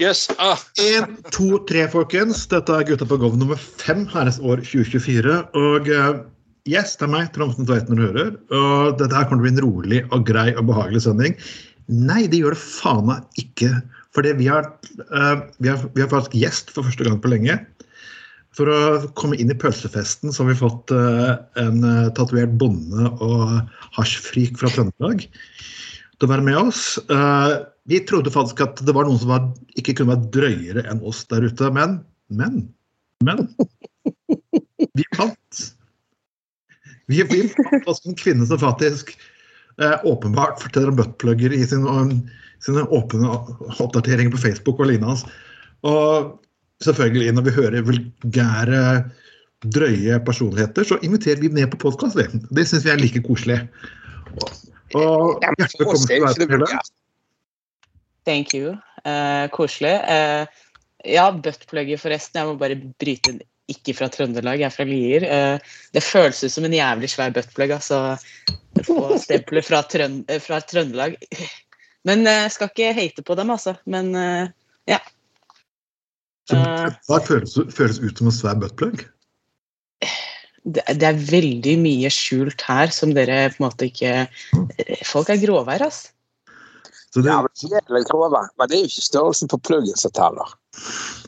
[0.00, 0.28] Yes.
[0.38, 2.42] Ah, En, to, tre, folkens.
[2.50, 5.38] Dette er Gutta på Gov nummer fem, herres år 2024.
[5.56, 6.20] Og eh,
[6.68, 8.34] yes, det er meg, Tromsen Tveiten, du hører.
[8.52, 11.38] Og dette her kommer til å bli en rolig og grei og behagelig sending.
[11.90, 13.72] Nei, det gjør det faen meg ikke.
[14.16, 14.68] Fordi vi har,
[15.08, 17.56] eh, vi, har, vi har faktisk gjest for første gang på lenge.
[18.58, 23.06] For å komme inn i pølsefesten så har vi fått uh, en uh, tatovert bonde
[23.22, 23.52] og
[23.94, 25.22] hasjfrik fra Trøndelag
[26.20, 26.84] til å være med oss.
[27.08, 27.52] Eh,
[27.90, 29.48] vi trodde faktisk at det var noen som var,
[29.80, 31.98] ikke kunne være drøyere enn oss der ute, men,
[32.30, 32.62] men,
[33.26, 33.48] men
[34.96, 35.62] Vi fant
[37.10, 39.10] Vi, vi fant oss en kvinne som faktisk
[39.82, 42.14] eh, åpenbart forteller om buttplugger i sin, um,
[42.62, 43.32] sine åpne
[43.82, 45.18] oppdateringer på Facebook og lignende.
[45.82, 46.36] Og
[46.86, 48.84] selvfølgelig, når vi hører vulgære,
[49.74, 52.16] drøye personligheter, så inviterer vi ned på podkast.
[52.54, 53.58] Det syns vi er like koselig.
[54.38, 54.54] Og
[54.98, 56.54] og hjertelig velkommen er til jo ikke det Værtspillet.
[56.54, 56.90] vulgært.
[58.30, 58.76] Thank you.
[59.04, 59.96] Eh, koselig.
[60.14, 60.46] Eh,
[61.16, 62.40] ja, buttplugger forresten.
[62.40, 63.40] Jeg må bare bryte inn.
[63.70, 65.24] Ikke fra Trøndelag, jeg er fra Lier.
[65.26, 68.00] Eh, det føles ut som en jævlig svær buttplug, altså.
[68.86, 71.14] Få stempler fra, Trøn eh, fra Trøndelag.
[72.08, 73.76] Men jeg eh, skal ikke hate på dem, altså.
[73.86, 74.10] Men
[74.90, 74.98] ja.
[76.50, 79.06] Hva føles, føles ut som en svær buttplug?
[80.64, 85.32] det, det er veldig mye skjult her som dere på en måte ikke eh, Folk
[85.32, 86.12] er gråvær, altså.
[87.14, 87.50] Så det, Ja, men
[87.86, 88.40] det litt grove.
[88.58, 90.54] Men det er jo ikke størrelsen på pluggen som teller.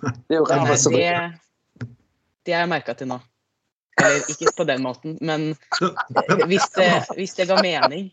[0.00, 3.20] Det er jo ræva som det, har jeg merka til nå.
[4.00, 5.53] Eller ikke på den måten, men
[6.50, 8.09] hvis det, hvis det ga mening.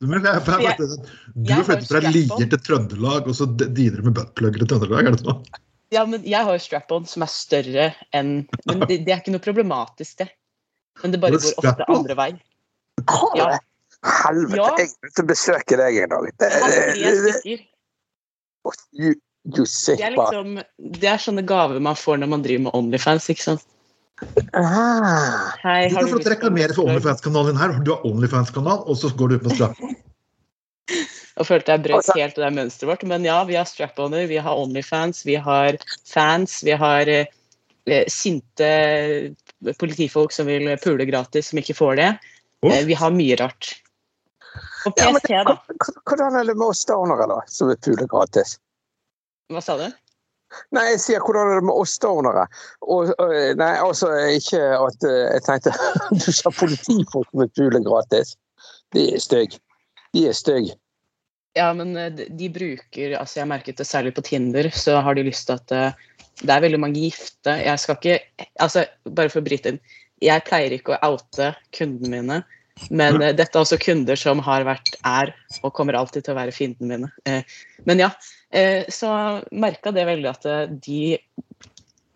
[0.00, 0.98] men jeg, jeg, jeg,
[1.34, 2.00] du jeg har flyttet fra.
[2.14, 5.10] Lier til Trøndelag, og så diner du med buttplugger til Trøndelag?
[5.10, 5.42] er det sånn?
[5.94, 8.32] Ja, men jeg har jo strap-on som er større enn
[8.68, 10.28] Men det, det er ikke noe problematisk, det.
[11.02, 12.30] Men det bare går ofte andre vei.
[13.38, 13.52] Ja.
[14.06, 14.74] Helvete, Ja.
[14.78, 16.28] jeg er nødt til å besøke deg en dag.
[16.38, 17.58] Det, det, det, you,
[18.94, 19.14] you
[19.48, 23.42] Det er liksom Det er sånne gaver man får når man driver med Onlyfans, ikke
[23.42, 23.64] sant.
[24.52, 25.54] Ah.
[25.62, 26.90] Hei, Du kan få reklamere for?
[26.90, 27.74] Onlyfans-kanalen din her.
[27.82, 29.82] Du har Onlyfans-kanal, og så går du ut med straff.
[31.38, 33.04] Og følte jeg brøt helt det der mønsteret vårt.
[33.10, 37.30] Men ja, vi har strap-oner, vi har Onlyfans, vi har fans, vi har eh,
[37.86, 38.70] eh, sinte
[39.78, 42.10] politifolk som vil pule gratis, som ikke får det.
[42.62, 42.74] Oh.
[42.74, 43.76] Eh, vi har mye rart.
[44.86, 45.56] Og Ja, men da.
[46.06, 48.58] Hvordan er det med oss stonere, da, som vil pule gratis?
[49.52, 49.88] Hva sa du?
[50.72, 52.46] Nei, jeg sier hvordan er det med oss stonere?
[52.88, 53.12] Og,
[53.60, 55.74] nei, altså ikke at eh, Jeg tenkte
[56.24, 58.34] du sa politifolk som vil pule gratis.
[58.96, 59.60] De er stygge.
[60.16, 60.76] De er stygge.
[61.58, 65.00] Ja, men eh, de de bruker altså Jeg har merket det særlig på Tinder, så
[65.04, 66.04] har de lyst til at eh,
[66.38, 67.56] det er veldig mange gifte.
[67.64, 69.80] Jeg skal ikke altså Bare for å bryte inn.
[70.22, 72.38] Jeg pleier ikke å oute kundene mine,
[72.90, 76.38] men eh, dette er også kunder som har vært, er og kommer alltid til å
[76.38, 77.10] være fiendene mine.
[77.28, 77.58] Eh,
[77.88, 78.10] men ja,
[78.50, 79.10] eh, så
[79.50, 81.02] merka det veldig at eh, de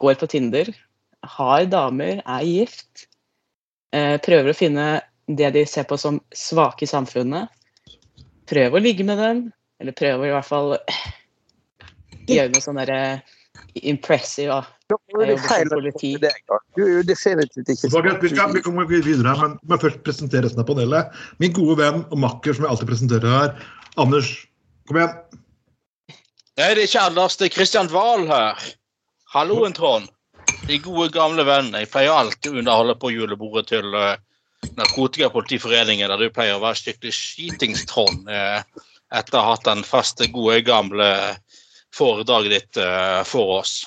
[0.03, 0.73] går på Tinder,
[1.37, 3.06] har damer, er gift,
[3.95, 4.87] eh, prøver å finne
[5.31, 7.53] det de ser på som svake i samfunnet
[8.50, 9.38] Prøver å ligge med dem,
[9.81, 10.75] eller prøver i hvert fall
[12.26, 12.99] gjøre noe sånn derre
[13.75, 14.49] impressive.
[14.53, 14.65] da.
[14.93, 16.11] Er det jobber som feil politi.
[16.77, 17.91] Du er jo definitivt ikke
[18.23, 21.13] Vi, skal, vi kommer videre her, men må først presentere resten av panelet.
[21.41, 23.55] Min gode venn og makker som jeg alltid presenterer her.
[24.03, 24.33] Anders,
[24.89, 25.15] kom igjen.
[26.61, 28.67] Nei, det er ikke Anders, det er Kristian Wahl her.
[29.33, 30.11] Halloen, Trond.
[30.69, 31.73] De gode, gamle venn.
[31.75, 34.15] Jeg pleier alltid å underholde på julebordet til uh,
[34.77, 38.61] Narkotikapolitiforeningen, der du pleier å være skikkelig skitings, Trond, eh,
[39.13, 41.09] etter å ha hatt den faste, gode, gamle
[41.97, 43.83] foredraget ditt eh, for oss.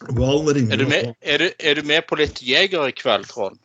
[0.00, 3.58] Er du, med, er, du, er du med på litt Jeger i kveld, Trond?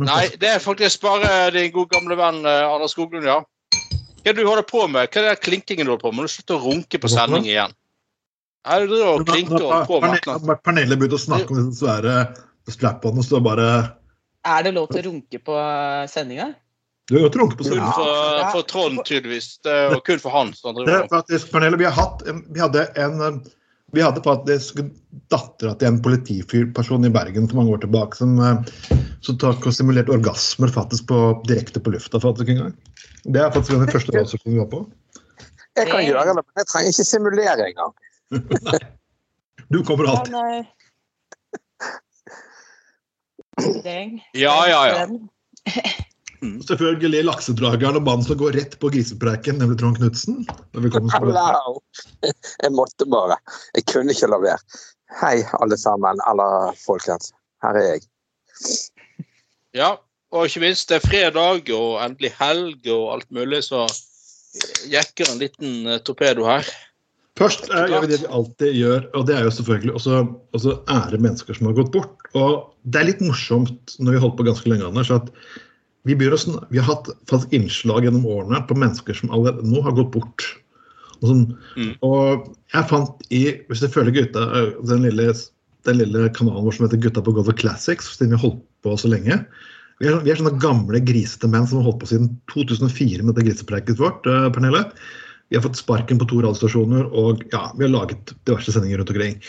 [0.00, 3.40] Nei, det er faktisk bare din gode gamle venn eh, Anders Skoglund, ja.
[4.20, 5.10] Hva er det du holder på med?
[5.10, 6.20] Hva er det klinkingen du holder på med?
[6.20, 7.76] Må du slutte å runke på sending igjen?
[8.68, 10.20] Ja, du og klinker og på med.
[10.64, 12.16] Pernille begynte å snakke om den svære
[12.70, 13.68] strap-onene, så bare
[14.46, 15.56] Er det lov til å runke på
[16.12, 16.50] sendinga?
[17.10, 19.56] Du hørte trunket på Kun for, for Trond, tydeligvis.
[19.66, 22.84] Det er jo kun for han Det er faktisk, Pernille, vi, har hatt, vi hadde
[23.02, 23.40] en eh,
[23.90, 24.78] vi hadde faktisk
[25.32, 29.74] dattera til en politifyrperson i Bergen for mange år tilbake som, eh, som tok og
[29.74, 31.18] simulerte orgasmer faktisk på,
[31.48, 32.20] direkte på lufta.
[32.22, 32.76] faktisk en gang.
[33.24, 34.84] Det er faktisk den første radiostasjonen vi var på.
[35.80, 37.92] Jeg kan gjøre det, men jeg trenger ikke simulere engang.
[39.74, 40.34] Du kommer alltid.
[40.34, 40.62] Ja,
[44.34, 45.06] Ja, ja,
[46.40, 46.50] ja.
[46.68, 50.44] Selvfølgelig laksedrageren og mannen som går rett på grisepreiken, nemlig Trond Knutsen.
[52.62, 53.36] Jeg måtte bare.
[53.76, 54.80] Jeg kunne ikke la være.
[55.20, 56.20] Hei, alle sammen.
[56.30, 57.32] Eller folkens.
[57.64, 58.06] Her er jeg.
[59.76, 59.96] ja.
[60.30, 63.82] Og ikke minst, det er fredag og endelig helg og alt mulig, så
[64.90, 66.68] jekker en liten eh, torpedo her.
[67.38, 70.20] Først eh, gjør vi det vi alltid gjør, og det er jo selvfølgelig også,
[70.56, 72.30] også ære mennesker som har gått bort.
[72.38, 75.34] Og det er litt morsomt når vi holdt på ganske lenge, Anders, at
[76.08, 79.96] vi, å vi har hatt fast innslag gjennom årene på mennesker som allerede nå har
[79.98, 80.46] gått bort.
[81.20, 81.96] Og, sånn, Mm.
[82.02, 85.34] og jeg fant i, hvis du følger gutta, eh, den lille,
[85.84, 88.96] den lille kanalen vår som heter Gutta på gulvet Classics, siden vi har holdt på
[88.96, 89.44] så lenge.
[90.00, 93.34] Vi er, vi er sånne gamle grisete menn som har holdt på siden 2004 med
[93.34, 94.24] dette grisepreiket vårt.
[94.26, 94.86] eh, Pernille.
[95.50, 99.10] Vi har fått sparken på to radiostasjoner, og ja, vi har laget diverse sendinger rundt
[99.10, 99.42] omkring.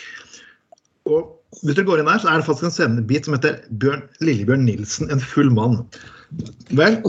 [1.06, 4.04] Og hvis dere går inn her, så er det faktisk en sendebit som heter Bjørn,
[4.24, 5.86] Lillebjørn Nilsen, en full mann.
[6.72, 7.02] Vel,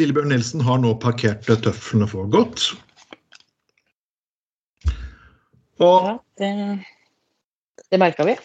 [0.00, 2.72] Lillebjørn Nilsen har nå parkert tøflene for godt.
[5.82, 6.50] Og Ja, det,
[7.90, 8.36] det merka vi.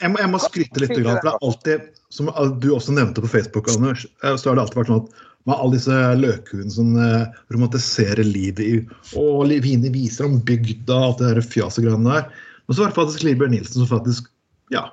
[0.00, 2.30] jeg må, jeg må skryte litt, for det er alltid, som
[2.62, 5.74] du også nevnte på Facebook, Anders, så har det alltid vært sånn at med alle
[5.74, 8.74] disse løkhuene som eh, romantiserer livet i
[9.18, 12.28] Og Livine viser om bygda og alt det der fjaset greiene der.
[12.66, 14.28] Men så var det faktisk Lillebjørn Nilsen som faktisk
[14.70, 14.84] ja,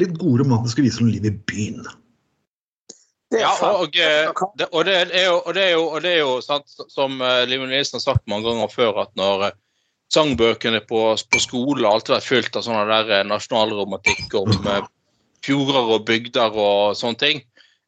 [0.00, 1.84] litt gode romantiske viser om livet i byen.
[3.34, 6.20] Ja, og, eh, det, og, det er jo, og det er jo, og det er
[6.20, 9.56] jo sant, som uh, Liv Nilsen har sagt mange ganger før, at når eh,
[10.14, 14.86] sangbøkene på, på skole har alltid vært fylt av sånne der eh, nasjonalromantikk om eh,
[15.44, 17.42] fjorder og bygder og sånne ting.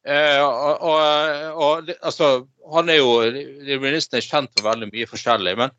[0.07, 2.31] Eh, og, og, og altså,
[2.73, 3.13] han er jo
[3.83, 5.73] Nilsen er kjent for veldig mye forskjellig, men,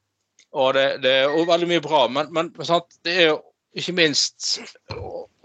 [0.56, 2.06] og det, det jo veldig mye bra.
[2.12, 3.38] Men, men sant, det er jo
[3.76, 4.58] ikke minst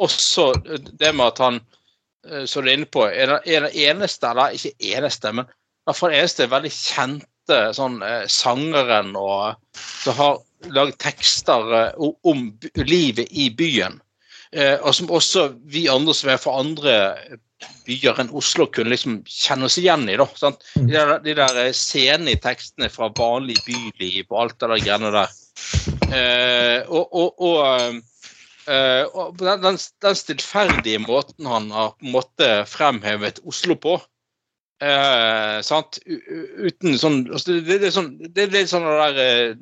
[0.02, 1.60] også det med at han
[2.30, 6.00] eh, som du er inne på, er den, eneste, eller ikke eneste, men i hvert
[6.00, 10.42] fall eneste veldig kjente sånn eh, sangeren og, som har
[10.72, 12.48] laget tekster eh, om
[12.80, 14.00] livet i byen.
[14.54, 16.96] Eh, og som også vi andre som er fra andre
[17.88, 20.18] byer enn Oslo, kunne liksom kjenne oss igjen i.
[20.20, 20.64] da, sant?
[20.76, 25.14] De der, de der scenene i tekstene fra vanlig byliv og alt det der greiene
[25.16, 25.38] der.
[26.14, 28.02] Eh, og, og, og
[28.68, 33.98] Eh, og den, den, den stillferdige måten han har på en måte fremhevet Oslo på
[34.00, 36.00] uh, sant?
[36.08, 36.16] U,
[36.70, 39.58] uten sånn altså det, det, sånn Det er litt sånn det der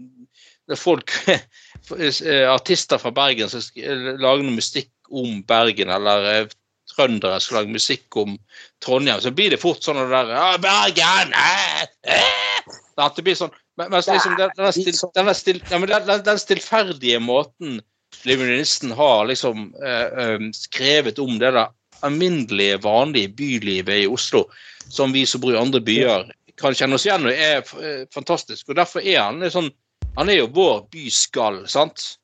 [0.69, 1.13] uh, folk
[2.56, 6.48] Artister fra Bergen som lager noe musikk om Bergen, eller
[6.92, 8.38] trøndere skal lage musikk om
[8.84, 11.34] Trondheim, så blir det fort sånn det der «Ja, Bergen!
[11.36, 11.84] Eh,
[12.15, 16.24] eh!» Det blir sånn men, liksom den, den, still, den, still, ja, men den, den,
[16.27, 17.79] den stillferdige måten
[18.24, 24.46] Liv Nilsen har liksom eh, eh, skrevet om det der alminnelige, vanlige bylivet i Oslo,
[24.89, 28.70] som vi som bor i andre byer kan kjenne oss igjen i, er eh, fantastisk.
[28.70, 29.72] Og derfor er han sånn
[30.18, 32.18] Han er jo vår byskall, sant?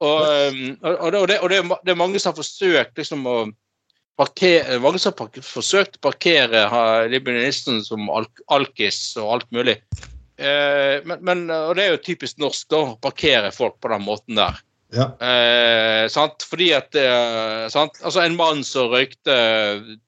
[0.00, 1.50] Og, eh, og, det, og, det, og
[1.84, 3.36] det, er mange som har forsøkt liksom å
[4.16, 6.64] parkere Mange som har forsøkt å parkere
[7.12, 7.28] Liv
[7.84, 9.76] som al alkis og alt mulig.
[10.36, 14.36] Men, men, og det er jo typisk norsk, da, å parkere folk på den måten
[14.36, 14.58] der.
[14.96, 15.10] Ja.
[15.20, 16.44] Eh, sant?
[16.48, 17.98] Fordi at eh, sant?
[18.02, 19.36] Altså En mann som røykte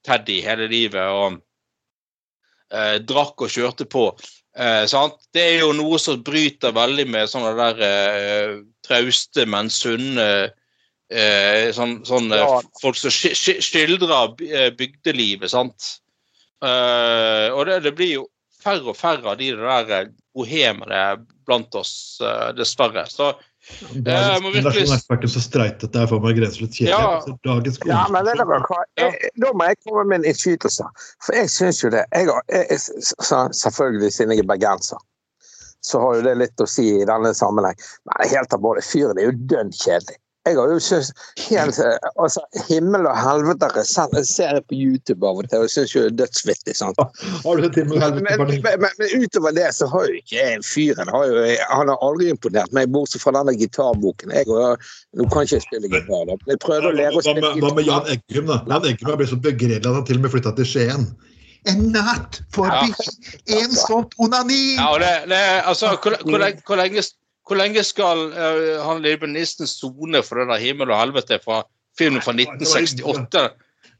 [0.07, 1.37] Teddy hele livet og
[2.73, 4.07] eh, drakk og kjørte på.
[4.57, 5.19] Eh, sant?
[5.35, 8.55] Det er jo noe som bryter veldig med sånne der eh,
[8.87, 12.59] trauste, men sunne eh, sånn, sånn eh, Ja.
[12.81, 14.33] folk som skildrer
[14.79, 15.93] bygdelivet, sant.
[16.65, 18.25] Eh, og det, det blir jo
[18.59, 21.03] færre og færre av de der bohemene
[21.47, 21.93] blant oss,
[22.23, 23.05] eh, dessverre.
[23.09, 23.31] Så
[24.05, 25.41] Dagens må virkelig- generasjon er faktisk så
[26.03, 26.89] er for meg grenseløst kjedelig.
[26.89, 27.59] Ja.
[27.87, 28.25] Ja, men
[28.97, 30.83] Jeg, da må jeg komme med en innskytelse.
[31.25, 34.97] For jeg syns jo det jeg, jeg, jeg, så- Selvfølgelig siden jeg er bergenser,
[35.81, 37.77] så har jo det litt å si i denne sammenheng.
[38.05, 40.17] Men helt alvorlig, fyren er jo dønn kjedelig.
[40.49, 41.11] Jeg har jo syntes
[41.45, 45.71] helt eh, altså, Himmel og helvete jeg ser det på YouTube av og til og
[45.71, 46.75] syns jo det er dødsvittig.
[46.77, 46.99] sant?
[46.99, 48.73] Har du sett himmel og Men, helvete, men, Pernille?
[48.85, 52.29] men, men utover det så har jo ikke jeg fyren har jo, Han har aldri
[52.33, 54.33] imponert meg, bortsett fra denne gitarboken.
[54.35, 56.37] Jeg, og, nå kan ikke jeg spille gitar, da.
[56.49, 58.15] jeg prøver å lære å spille med, hva med Jan gitar.
[58.17, 58.61] Eggum, da?
[58.73, 61.09] Jan Eggum har blitt så begredelig at han til og med flytta til Skien.
[61.67, 62.93] En natt forbi
[63.59, 64.77] en sånt onani!
[64.77, 67.03] Ja, og det, det, altså, hvor, hvor, hvor, lenge,
[67.49, 71.63] hvor lenge skal uh, han libanisten sone for det der himmel og helvete fra
[71.97, 73.49] filmen fra 1968?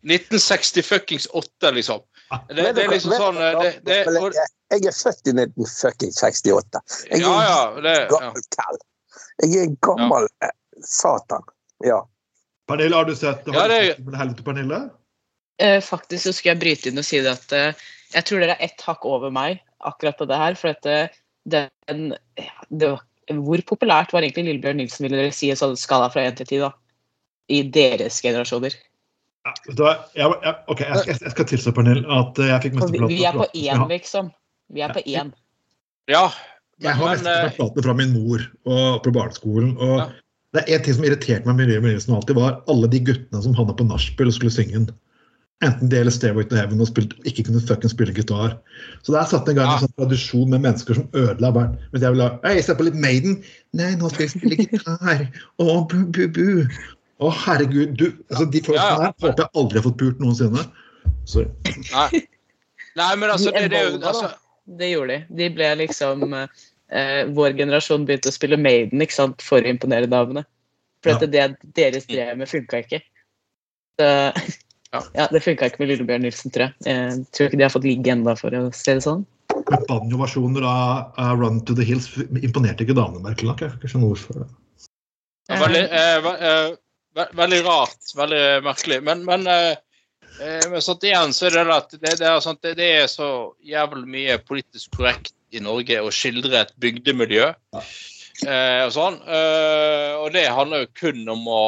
[0.01, 2.01] 1960 fuckings 8, liksom.
[2.49, 4.35] Det, det er liksom sånn eh, det, det, og,
[4.69, 6.81] Jeg er født i 1968.
[7.09, 7.63] Jeg er ja.
[7.81, 8.05] Det, ja.
[8.11, 8.79] gammel kall.
[9.41, 10.51] Jeg er gammel ja.
[10.85, 11.47] satan.
[11.83, 12.03] Ja.
[12.69, 14.81] Pernille, har du sett har Ja, det- du helvete, Pernille?
[15.59, 18.55] Eh, faktisk så skulle jeg bryte inn og si det at eh, jeg tror dere
[18.55, 20.55] er ett hakk over meg akkurat på det her.
[20.59, 21.17] For at eh,
[21.49, 22.13] den
[22.69, 26.39] det var, Hvor populært var egentlig Lillebjørn Nilsen, vil dere si, sånn skala fra 1
[26.39, 26.71] til 10, da?
[27.49, 28.75] I deres generasjoner.
[29.45, 29.53] Ja?
[29.65, 33.03] Jeg, jeg, ok, jeg skal, jeg skal tilstå, Pernille, at eh, jeg fikk Og vi,
[33.13, 34.31] vi er på én, liksom.
[34.73, 35.33] Vi er på én.
[36.11, 36.29] ja.
[36.79, 39.73] Jeg har mesteparten fra min mor og på barneskolen.
[39.83, 40.09] og Ja.
[40.55, 43.41] Det er en ting som irriterte meg med Miriam Nilsen alltid, var alle de guttene
[43.43, 44.87] som havna på nachspiel og skulle synge den.
[45.65, 48.53] Enten det eller Stairway to Heaven og spilt, ikke kunne fucking spille gitar.
[49.03, 51.73] Så der satte en gang en sånn tradisjon med mennesker som ødela verden.
[51.91, 53.41] Mens jeg ville ha Hei, se på litt Maiden.
[53.75, 55.25] Nei, nå skal jeg spille gitar.
[55.59, 56.47] Å, bu, bu, bu.
[57.19, 57.97] Å, herregud.
[57.99, 59.09] Du, altså, de folkene Ja, ja.
[59.09, 60.63] her håper jeg aldri har fått pult noensinne.
[61.27, 61.51] Sorry.
[61.89, 62.23] Nei.
[62.99, 64.31] Nei, men altså, det, det altså,
[64.79, 65.37] Det gjorde de.
[65.41, 70.07] De ble liksom eh, Vår generasjon begynte å spille Maiden ikke sant, for å imponere
[70.07, 70.47] damene.
[71.03, 73.03] For at det deres drev med, funka ikke.
[73.99, 74.07] Så,
[74.93, 75.03] Ja.
[75.13, 76.73] ja, det funka ikke med Lillebjørn Nilsen, tror jeg.
[76.89, 79.25] Jeg tror ikke de har fått ligge enda for å se det sånn.
[79.89, 82.07] Banjo-versjoner av Run to the Hills
[82.41, 83.61] imponerte ikke damene, merkelig nok.
[83.61, 84.47] Jeg får ikke skjønne hvorfor.
[85.49, 86.71] Ja, Veldig, eh, ve- eh,
[87.19, 88.13] ve- veldig rart.
[88.17, 88.99] Veldig merkelig.
[89.03, 89.75] Men, men, eh,
[90.41, 93.07] eh, men sånn igjen så er det at det, det, er, sånt, det, det er
[93.09, 93.29] så
[93.65, 97.53] jævlig mye politisk korrekt i Norge å skildre et bygdemiljø.
[98.47, 99.17] Eh, og sånn.
[99.27, 101.63] Eh, og det handler jo kun om å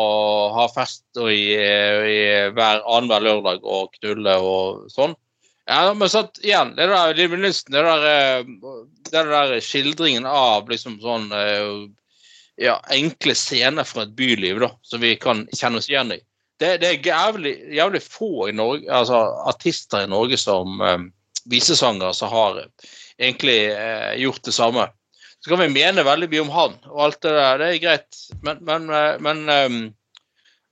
[0.55, 2.21] ha fest og i, i
[2.55, 5.17] hver annenhver lørdag og knulle og sånn.
[5.69, 8.79] Ja, men sånn, igjen, det der Livenlysten, det der, eh,
[9.11, 11.89] det der skildringen av liksom sånn eh,
[12.61, 16.19] ja, enkle scener fra et byliv da, som vi kan kjenne oss igjen i.
[16.61, 21.07] Det, det er jævlig, jævlig få i Norge, altså, artister i Norge som um,
[21.49, 22.59] visesangere som har
[23.17, 24.85] egentlig uh, gjort det samme.
[25.41, 28.19] Så kan vi mene veldig mye om han og alt det der, det er greit,
[28.45, 29.79] men, men, eh, men um,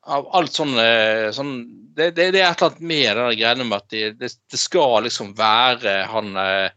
[0.09, 1.55] av alt sånn, eh, sånn
[1.97, 5.07] det, det, det er et eller annet med det greiene med at det, det, skal
[5.07, 6.69] liksom være han eh,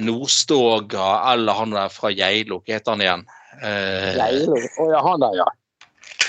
[0.00, 3.26] Nordstoga eller han der fra Geilo, hva heter han igjen?
[3.58, 4.60] Eh, Geilo.
[4.60, 5.48] Å ja, han der, ja.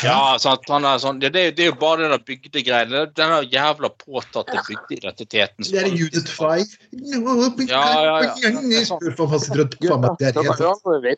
[0.04, 3.06] Ja, sant, han er sånn, det, det, det er jo bare den bygdegreiene.
[3.06, 5.64] det- Den jævla påtatte bygdeidentiteten.
[5.72, 6.68] Det er Judith Five.
[6.92, 8.34] No, Ja, ja, ja.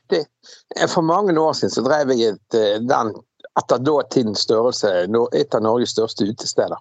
[0.10, 0.26] Det.
[0.78, 3.14] Eh, For mange år siden så drev jeg et, eh, den
[3.60, 4.90] etter datidens størrelse,
[5.38, 6.78] et av Norges største utesteder.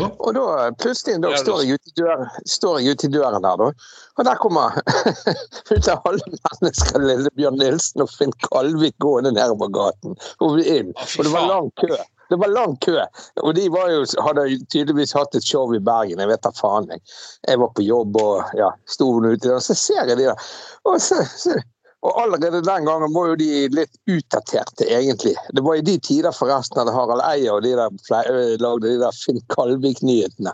[0.00, 3.68] Og da plutselig en dag står jeg ute i døren, står i døren der, da.
[4.14, 4.78] Og der kommer
[5.74, 10.16] ut av alle mennesker lille Bjørn Nilsen og Finn Kalvik gående nedover gaten.
[10.40, 10.94] Og inn.
[10.94, 11.92] Og det var lang kø.
[12.28, 12.96] Det var lang kø.
[13.42, 16.22] Og de var jo, hadde tydeligvis hatt et show i Bergen.
[16.22, 16.88] Jeg vet da faen.
[16.90, 17.04] Jeg,
[17.48, 19.58] jeg var på jobb og ja, sto ute der.
[19.58, 20.48] og Så ser jeg de der.
[20.88, 21.58] Og, så, så,
[22.04, 25.32] og allerede den gangen var jo de litt utdaterte, egentlig.
[25.56, 29.16] Det var i de tider forresten at Harald Eia og de der lagde de der
[29.16, 30.52] Finn Kalvik-nyhetene.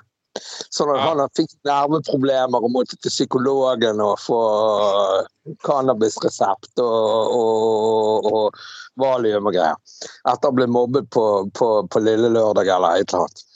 [0.70, 4.38] Sånn at han fikk nerveproblemer og måtte til psykologen og få
[5.66, 8.60] cannabisresept og, og, og
[9.02, 9.98] valium og greier.
[10.30, 11.24] Etter å bli mobbet på,
[11.58, 13.46] på, på Lille Lørdag eller et eller annet.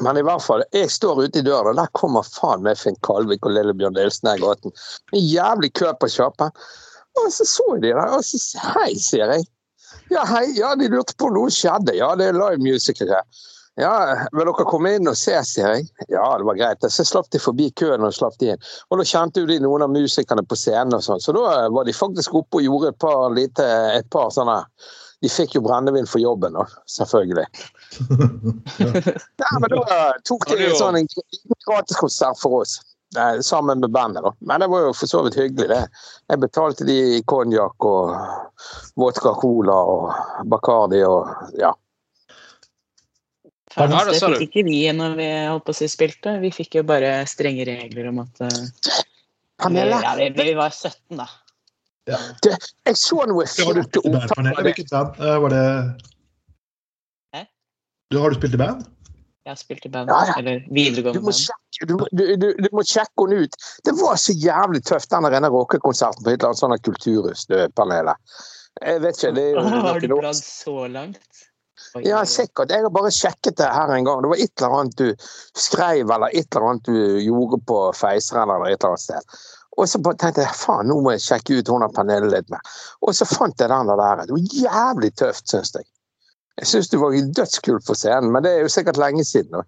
[0.00, 2.96] Men i hvert fall, jeg står ute i døren, og der kommer faen meg Finn
[3.04, 4.72] Kalvik og Lillebjørn Nilsen ned gaten.
[5.12, 6.54] En jævlig kø på kjappen.
[7.20, 8.40] Og så så de der, og så
[8.76, 9.48] hei, sier jeg.
[10.12, 11.94] Ja, hei, ja, de lurte på om noe skjedde.
[11.96, 13.24] Ja, det er live music her.
[13.80, 13.92] Ja,
[14.36, 15.86] vil dere komme inn og se, sier jeg.
[16.12, 16.84] Ja, det var greit.
[16.92, 18.66] Så slapp de forbi køen og slapp de inn.
[18.90, 21.88] Og da kjente jo de noen av musikerne på scenen og sånn, så da var
[21.88, 24.60] de faktisk oppe og gjorde et par lite, et par sånne
[25.22, 27.46] De fikk jo brennevin for jobben, da, selvfølgelig.
[29.42, 32.80] Ja, men da tok de en sånn en liten gratiskonsert for oss.
[33.44, 34.32] Sammen med bandet, da.
[34.40, 35.82] Men det var jo for så vidt hyggelig, det.
[36.32, 38.14] Jeg betalte de konjakk og
[38.96, 41.28] vodka cola og Bacardi og
[41.60, 41.72] ja.
[43.72, 44.36] Faen, det det sa du.
[44.36, 46.34] fikk ikke vi når vi holdt på å si spilte.
[46.42, 49.00] Vi fikk jo bare strenge regler om at uh,
[49.62, 51.28] Pernille, ja, vi, vi var 17, da.
[52.08, 54.74] jeg så noe Ja, flotte spilt i band, Pernille?
[54.74, 55.20] ordtak.
[55.20, 55.66] Eh, Var det
[58.12, 58.84] Du, har du spilt i band?
[59.42, 60.34] Jeg har spilt i band, Ja, ja.
[60.38, 63.56] eller Du må, sjekke, du, du, du, må sjekke henne ut.
[63.82, 68.36] Det var så jævlig tøft, den rene rockekonserten på et eller annet sånt Kulturhus-panelet.
[68.80, 71.42] Jeg vet ikke, det er jo har du bladd så langt?
[71.96, 72.70] Oi, Ja, sikkert.
[72.70, 74.22] Jeg har bare sjekket det her en gang.
[74.22, 75.26] Det var et eller annet du
[75.58, 79.40] skrev, eller et eller annet du gjorde på Feiseren eller et eller annet sted.
[79.80, 82.62] Og så tenkte jeg faen, nå må jeg sjekke ut hun har panelet litt mer.
[83.02, 84.24] Og så fant jeg den der.
[84.28, 85.88] Det var jævlig tøft, syns jeg.
[86.60, 89.62] Jeg syns du var dødskul på scenen, men det er jo sikkert lenge siden.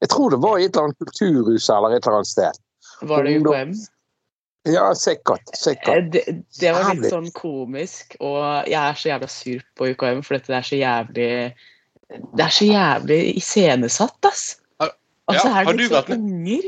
[0.00, 2.62] Jeg tror det var i et eller annet kulturhus eller et eller annet sted.
[3.02, 3.74] Var det UKM?
[4.72, 5.42] Ja, sikkert.
[5.52, 6.12] Eh, sikkert.
[6.14, 6.22] Det,
[6.60, 10.54] det var litt sånn komisk, og jeg er så jævla sur på UKM, for dette
[10.54, 11.30] er så jævlig
[12.12, 14.44] Det er så jævlig iscenesatt, ass.
[14.78, 16.64] Altså, ja, har du vært sånn unger.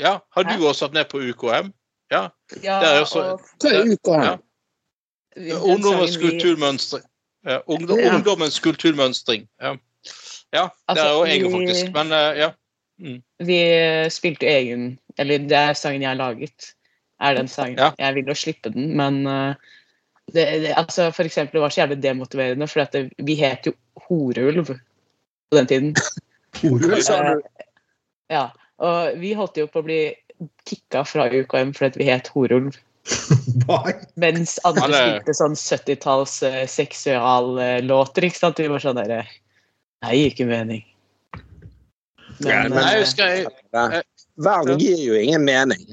[0.00, 1.72] Ja, Har du også vært med på UKM?
[2.12, 2.28] Ja.
[2.62, 4.38] Ja, Det er jo så- og det, her?
[5.36, 5.56] Ja.
[5.58, 6.92] Ungdommens.
[6.92, 7.00] Ja,
[7.66, 8.14] ungdom, Ja.
[8.16, 9.48] Ungdommens kulturmønstring.
[9.60, 9.76] Ja,
[10.52, 11.92] ja det Altså, er jo jeg faktisk.
[11.96, 12.50] Men eh, ja.
[13.42, 13.58] Vi
[14.14, 16.74] spilte egen Eller det er sangen jeg har laget.
[17.20, 17.78] Er den sangen.
[17.78, 17.92] Ja.
[17.98, 19.54] Jeg vil jo slippe den, men uh,
[20.26, 23.66] det, det, altså for eksempel, det var så jævlig demotiverende, for at det, vi het
[23.66, 23.72] jo
[24.08, 25.96] Horeulv på den tiden.
[26.62, 27.00] Horulv?
[27.02, 27.38] sa du?
[27.38, 27.66] Eh,
[28.30, 28.48] ja.
[28.82, 30.00] Og vi holdt jo på å bli
[30.66, 32.78] kicka fra UKM fordi vi het Horulv.
[33.66, 33.94] Nei.
[34.20, 38.28] Mens andre spilte sånn 70-talls uh, seksuallåter.
[38.28, 38.62] ikke sant?
[38.62, 39.24] Vi var sånn derre
[40.02, 40.82] Nei, gir ikke mening.
[42.42, 44.02] Ja, men- Nei, eh, jeg husker jeg, Ja.
[44.42, 45.84] Verden gir jo ingen mening.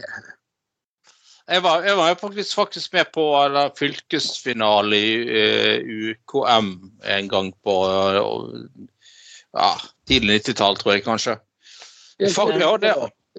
[1.50, 6.72] jeg, var, jeg var faktisk, faktisk med på eller, fylkesfinale i uh, UKM
[7.04, 8.56] en gang på uh,
[9.54, 9.72] ja,
[10.08, 11.38] tidlig 90-tall, tror jeg kanskje.
[12.34, 12.96] Fuck, ja, det,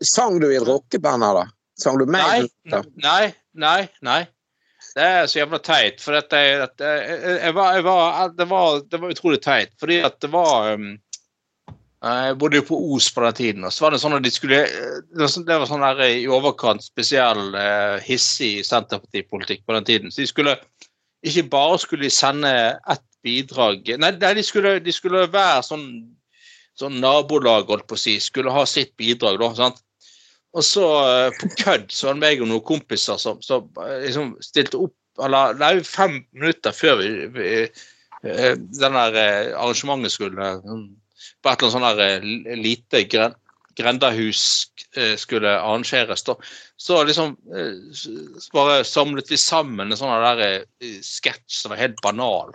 [0.07, 1.47] Sang du i et rockeband her, da?
[1.81, 2.51] Sang du Nei, meg?
[2.71, 3.89] nei, nei, nei.
[4.05, 4.25] nei.
[4.97, 6.01] Det er så jævla teit.
[6.03, 9.73] For at jeg, at jeg, jeg var, jeg var, det, var, det var utrolig teit.
[9.81, 10.91] Fordi at det var um,
[12.01, 14.31] Jeg bodde jo på Os på den tiden, og så var det sånn at de
[14.33, 14.63] skulle
[15.21, 20.15] var sånn, det var sånn der i overkant spesiell uh, hissig Senterpartipolitikk på den tiden.
[20.15, 20.57] Så de skulle
[21.21, 22.55] Ikke bare skulle de sende
[22.89, 25.85] ett bidrag nei de, skulle, de skulle være sånn
[26.81, 29.51] sånn nabolag, holdt på å si, skulle ha sitt bidrag, da.
[29.59, 29.83] sant?
[30.57, 34.01] Og så eh, på kødd så var det meg og noen kompiser som, som eh,
[34.07, 39.19] liksom stilte opp eller, Nei, fem minutter før vi, vi eh, den der
[39.59, 43.37] arrangementet skulle På et eller annet sånn der lite gren,
[43.79, 44.43] grendahus
[45.21, 46.35] skulle arrangeres, da.
[46.81, 47.37] Så liksom
[48.53, 50.65] bare samlet vi sammen en sånn der
[51.07, 52.51] sketsj som var helt banal.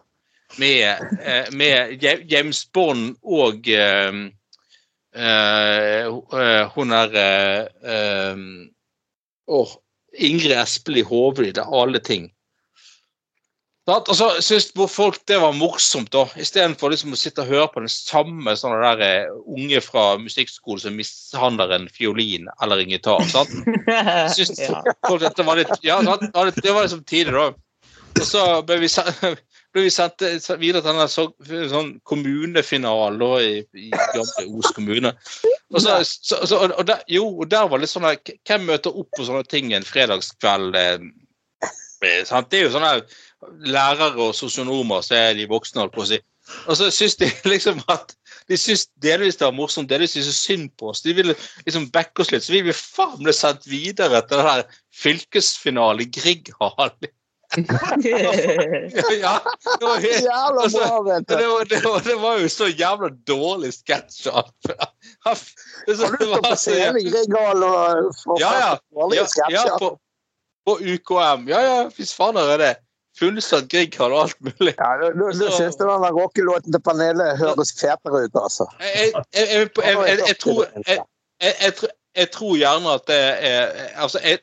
[0.59, 0.99] Med,
[1.55, 3.69] med James Bond og
[6.75, 8.37] hun er eh, eh,
[9.47, 9.75] åh,
[10.15, 11.07] Ingrid Espelid
[11.53, 12.31] det er alle ting.
[13.85, 17.83] Og så syns folk det var morsomt, da, istedenfor liksom å sitte og høre på
[17.83, 23.21] den samme sånne der unge fra musikkskolen som mishandler en fiolin eller en gitar.
[23.29, 23.53] sant?
[24.35, 24.81] Syns ja.
[25.05, 26.25] folk dette var litt Ja, sant?
[26.33, 27.51] Ja, det- det var liksom tidlig, da.
[28.15, 28.89] Og så ble vi,
[29.75, 30.23] ble vi sendt
[30.61, 31.25] videre til denne så,
[31.71, 35.11] sånn kommunefinalen i, i gamle Os kommune.
[35.73, 39.09] Og, så, så, så, og, der, jo, og der var litt sånn Hvem møter opp
[39.17, 40.77] på sånne ting en fredagskveld?
[40.79, 41.09] Eh,
[42.05, 42.51] eh, sant?
[42.51, 42.93] Det er jo sånne
[43.67, 46.21] lærere og sosionomer som er de voksne, på å si.
[46.69, 48.15] Og så syns de liksom at
[48.47, 51.03] de syns delvis det var morsomt, delvis de syns synd på oss.
[51.03, 51.35] De ville
[51.65, 52.45] liksom backe oss litt.
[52.45, 57.11] Så vi ble faen meg sendt videre til den der fylkesfinale i Grieghallen.
[59.25, 59.33] ja,
[59.79, 62.67] det var helt Jævla Altså, bra, vet det var, det, var, det var jo så
[62.67, 64.27] jævla dårlig sketsj.
[64.27, 64.75] Det
[65.25, 65.35] Har
[65.87, 66.97] du stått på var scenen
[67.63, 68.71] og fått Ja, ja.
[68.95, 69.69] dårlige sketsjer?
[69.71, 69.91] ja, på,
[70.67, 71.47] på UKM.
[71.53, 72.73] Ja, ja, fy faen er det.
[73.15, 74.73] Fullsatt Grieghall og alt mulig.
[74.75, 78.67] Ja, du, du, du Så- syns den rockelåten til panelet høres fetere ut, altså.
[82.15, 83.19] Jeg tror gjerne at det
[83.51, 84.39] er Altså, jeg,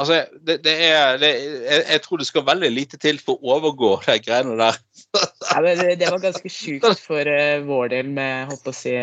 [0.00, 3.58] altså det, det er det, jeg, jeg tror det skal veldig lite til for å
[3.58, 4.80] overgå de greiene der.
[5.12, 8.96] Ja, det, var ganske sjukt for uh, vår del med å si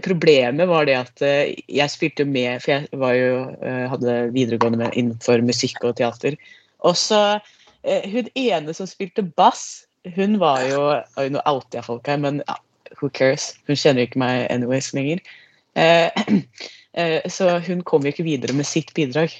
[0.00, 4.96] Problemet var det at uh, jeg spilte med For jeg jo, uh, hadde videregående med,
[4.96, 6.38] innenfor musikk og teater.
[6.86, 7.20] Og så
[7.82, 9.84] eh, Hun ene som spilte bass,
[10.16, 10.82] hun var jo
[11.18, 12.42] Oi, nå outer jeg folk her, men
[12.98, 13.52] who cares?
[13.68, 15.22] Hun kjenner jo ikke meg anyways lenger.
[15.78, 16.10] Eh,
[16.98, 19.34] eh, så hun kom jo ikke videre med sitt bidrag.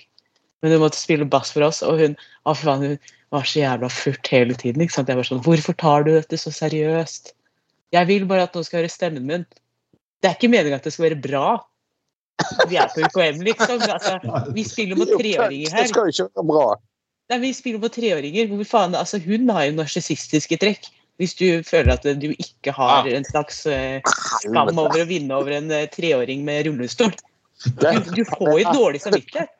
[0.62, 2.16] Men hun måtte spille bass for oss, og hun
[2.48, 4.82] å, faen, hun var så jævla furt hele tiden.
[4.82, 5.10] ikke sant?
[5.10, 7.34] Jeg var sånn, Hvorfor tar du dette så seriøst?
[7.94, 9.46] Jeg vil bare at noen skal høre stemmen min.
[10.18, 11.46] Det er ikke meningen at det skal være bra.
[12.70, 13.82] Vi er på UKM, liksom.
[13.86, 14.18] Altså,
[14.54, 15.86] vi spiller mot treåringer her.
[15.86, 16.68] Det skal jo ikke være bra.
[17.28, 18.50] Nei, vi spiller mot treåringer.
[18.50, 20.90] Hvor faen, altså, hun har jo narsissistiske trekk.
[21.18, 23.98] Hvis du føler at du ikke har en slags eh,
[24.44, 27.10] skam over å vinne over en eh, treåring med rullestol.
[27.66, 29.50] Du, du får jo dårlig samvittighet.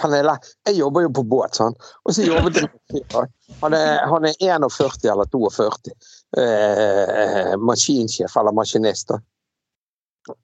[0.00, 0.34] Pernille,
[0.66, 1.76] jeg jobber jo på båt, sånn.
[2.02, 3.28] og så med en.
[3.60, 5.94] Han er, han er 41 eller 42.
[6.40, 9.14] Eh, maskinsjef eller maskinist.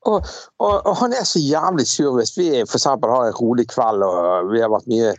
[0.07, 0.27] Og,
[0.61, 2.85] og, og han er så jævlig sur hvis vi f.eks.
[2.85, 5.15] har en rolig kveld og vi har vært mye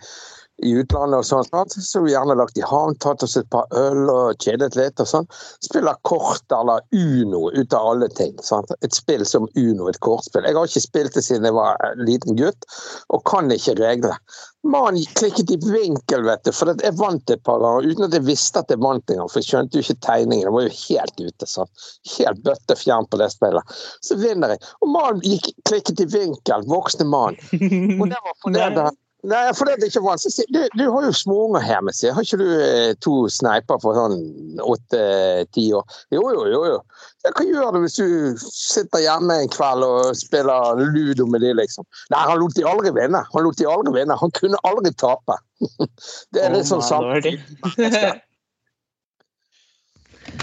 [0.62, 3.66] i utlandet og sånn, sånn, så vi gjerne lagt i havn, tatt oss et par
[3.78, 5.28] øl og kjedet litt og sånn.
[5.66, 8.36] Spiller kort eller Uno ut av alle ting.
[8.46, 8.72] Sant?
[8.86, 10.46] Et spill som Uno, et kortspill.
[10.46, 12.70] Jeg har ikke spilt det siden jeg var en liten gutt,
[13.10, 14.18] og kan ikke reglene.
[14.62, 18.28] Mannen klikket i vinkel, vet du, for jeg vant et par ganger uten at jeg
[18.28, 19.32] visste at jeg vant engang.
[19.32, 20.46] For jeg skjønte jo ikke tegningen.
[20.46, 21.50] Jeg var jo helt ute.
[21.50, 21.72] sånn.
[22.20, 23.78] Helt bøttefjern på det spillet.
[24.06, 24.62] Så vinner jeg.
[24.86, 26.68] Og mannen klikket i vinkel.
[26.70, 27.40] Voksne mann.
[28.02, 28.92] Og det var det
[29.22, 30.48] Nei, for det er ikke vanskelig.
[30.50, 32.16] Du, du har jo småunger hjemme, sier.
[32.18, 34.18] Har ikke du eh, to sneiper for sånn
[34.66, 36.00] åtte-ti år?
[36.16, 36.64] Jo, jo, jo.
[36.74, 36.80] jo.
[37.22, 38.08] Ja, hva gjør du hvis du
[38.42, 41.86] sitter hjemme en kveld og spiller ludo med de, liksom?
[42.14, 43.22] Nei, han lot de aldri vinne.
[43.36, 44.18] Han lot de aldri vinne.
[44.24, 45.38] Han kunne aldri tape.
[46.34, 47.32] Det er litt sånn samme lord.
[47.82, 48.18] Ja,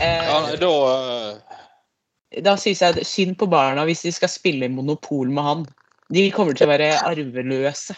[0.02, 5.30] Eh, da eh, da syns jeg det synd på barna hvis de skal spille Monopol
[5.32, 5.64] med han.
[6.12, 7.96] De kommer til å være arveløse.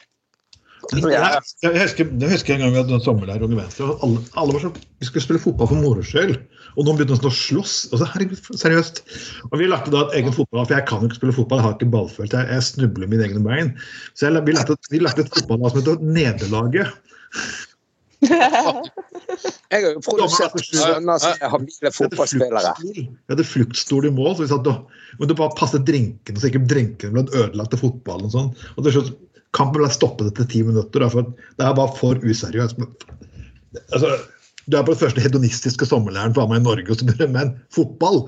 [0.91, 4.55] Jeg, jeg, husker, jeg husker en gang vi hadde en sommerleir Unge og Alle, alle
[4.57, 6.35] var så, vi skulle spille fotball for moro skyld.
[6.75, 7.77] Og noen begynte å slåss.
[7.91, 9.03] Og så, herregud, seriøst.
[9.51, 11.61] Og vi lagde da et egen fotball, for jeg kan jo ikke spille fotball.
[11.61, 12.35] Jeg har ikke ballfølt.
[12.35, 13.73] Jeg, jeg snubler i mine egne bein.
[14.15, 16.97] Så jeg, vi, lagde, vi lagde et fotballag som heter Nederlaget.
[19.71, 22.73] Jeg har jo produsert sønner som er habile fotballspillere.
[22.83, 26.51] Vi hadde fluktstol i mål, så vi satt og men det bare passet drinkene, så
[26.51, 28.29] ikke drinkene ble ødelagt av fotballen.
[28.29, 28.51] og sånn.
[28.77, 29.11] Og til slutt,
[29.57, 31.03] Kampen ble stoppet etter ti minutter.
[31.03, 32.83] Da, for det er bare for useriøst.
[33.91, 34.13] Altså,
[34.67, 37.59] du er på den første hedonistiske sommerleiren for meg i Norge, og så begynner du
[37.75, 38.25] fotball.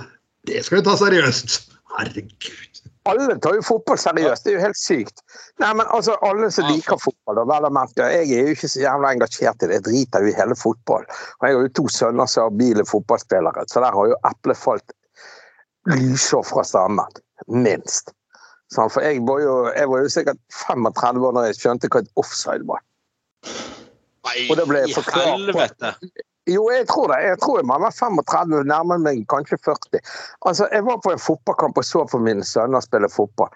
[0.49, 1.61] Det skal du ta seriøst!
[1.93, 2.81] Herregud.
[3.11, 5.23] Alle tar jo fotball seriøst, det er jo helt sykt.
[5.61, 8.71] Nei, men altså, Alle som liker fotball, da, vel å merke, jeg er jo ikke
[8.71, 9.81] så jævla engasjert i det.
[9.81, 11.07] Jeg driter jo i hele fotball.
[11.41, 14.61] Og Jeg har jo to sønner som er habile fotballspillere, så der har jo eplet
[14.61, 14.97] falt
[15.91, 17.23] lysår fra stammen.
[17.51, 18.15] Minst.
[18.73, 22.03] Sånn, for jeg var, jo, jeg var jo sikkert 35 år da jeg skjønte hva
[22.03, 22.85] et offside var.
[24.23, 25.97] Nei, Og det ble i helvete!
[26.51, 27.21] Jo, jeg tror det.
[27.23, 30.01] Jeg tror jeg var 35, nærmer meg kanskje 40.
[30.49, 33.53] Altså, Jeg var på en fotballkamp og så på mine sønner spille fotball.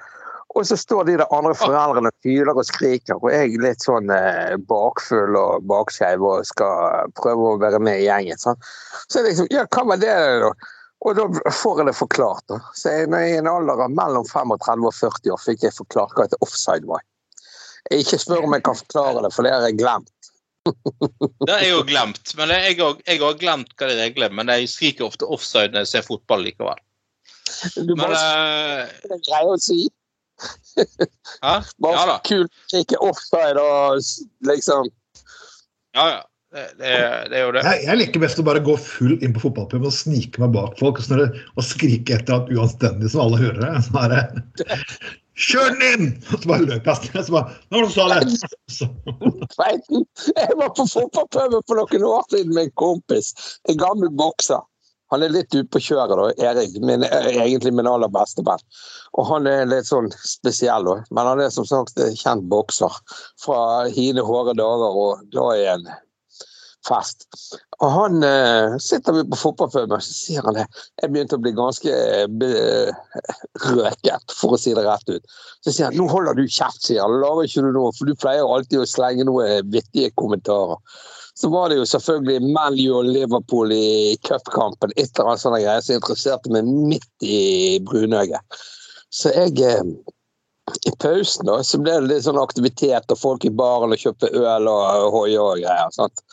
[0.54, 3.82] Og så står de der andre foreldrene og hyler og skriker, og jeg er litt
[3.84, 8.38] sånn eh, bakfull og bakskeiv og skal prøve å være med i gjengen.
[8.40, 8.62] Sånn.
[9.10, 10.52] Så jeg liksom Ja, hva var det, da?
[11.06, 12.44] Og da får jeg det forklart.
[12.50, 12.58] da.
[12.74, 15.76] Så jeg, når jeg i en alder av mellom 35 og 40 år, fikk jeg
[15.76, 17.04] forklart hva et offside var.
[17.90, 20.32] Jeg ikke spør om jeg kan forklare det, for det har jeg glemt.
[21.46, 22.32] Det er jo glemt.
[22.38, 25.84] Men jeg har, glemt hva det er jeg glemt, men jeg skriker ofte offside når
[25.84, 26.82] jeg ser fotball likevel.
[27.76, 29.78] Du Men bare eh, det er greie å si.
[31.44, 31.52] Hæ?
[31.80, 32.16] Bare ja da.
[32.26, 34.02] kult ikke offside og
[34.44, 34.90] liksom
[35.96, 36.18] Ja, ja.
[36.56, 36.90] Det, det,
[37.28, 37.62] det er jo det.
[37.66, 40.78] Jeg, jeg liker best å bare gå full inn på fotballpuben og snike meg bak
[40.80, 43.60] folk og, sånn der- og skrike etter at uanstendig som alle hører.
[43.60, 43.84] det.
[43.84, 44.76] Sånn her,
[45.36, 46.06] Kjør den inn!
[46.32, 47.26] Og så bare løper jeg sted.
[47.26, 48.52] Så bare Hva var du sa det?
[48.72, 48.88] Så.
[50.32, 53.34] Jeg var på fotballpuben for noen år siden med en kompis.
[53.68, 54.64] En gammel bokser.
[55.12, 56.48] Han er litt ute på kjøret, da.
[56.48, 56.80] Erik.
[56.80, 58.64] Min, egentlig min aller beste venn.
[59.20, 60.96] Og han er litt sånn spesiell, da.
[61.12, 62.96] Men han er som sagt kjent bokser
[63.44, 63.60] fra
[63.92, 65.86] hine hårde dager og glad i en
[66.86, 67.26] fest.
[67.82, 70.64] Og han eh, sitter vi på fotballpuben, så sier han det.
[71.02, 72.94] Jeg begynte å bli ganske eh, be-
[73.66, 75.36] røket, for å si det rett ut.
[75.64, 77.18] Så sier han nå holder du kjeft, sier han.
[77.20, 80.80] Lager ikke du noe, for du pleier alltid å slenge noen vittige kommentarer.
[81.36, 85.84] Så var det jo selvfølgelig Melio og Liverpool i cupkampen, et eller annet sånt greier
[85.84, 88.60] som interesserte meg midt i brunøyet.
[89.12, 89.84] Så jeg eh,
[90.88, 94.32] I pausen da, så ble det litt sånn aktivitet, og folk i baren og kjøpte
[94.32, 95.92] øl og hoie og greier.
[95.94, 96.24] sant?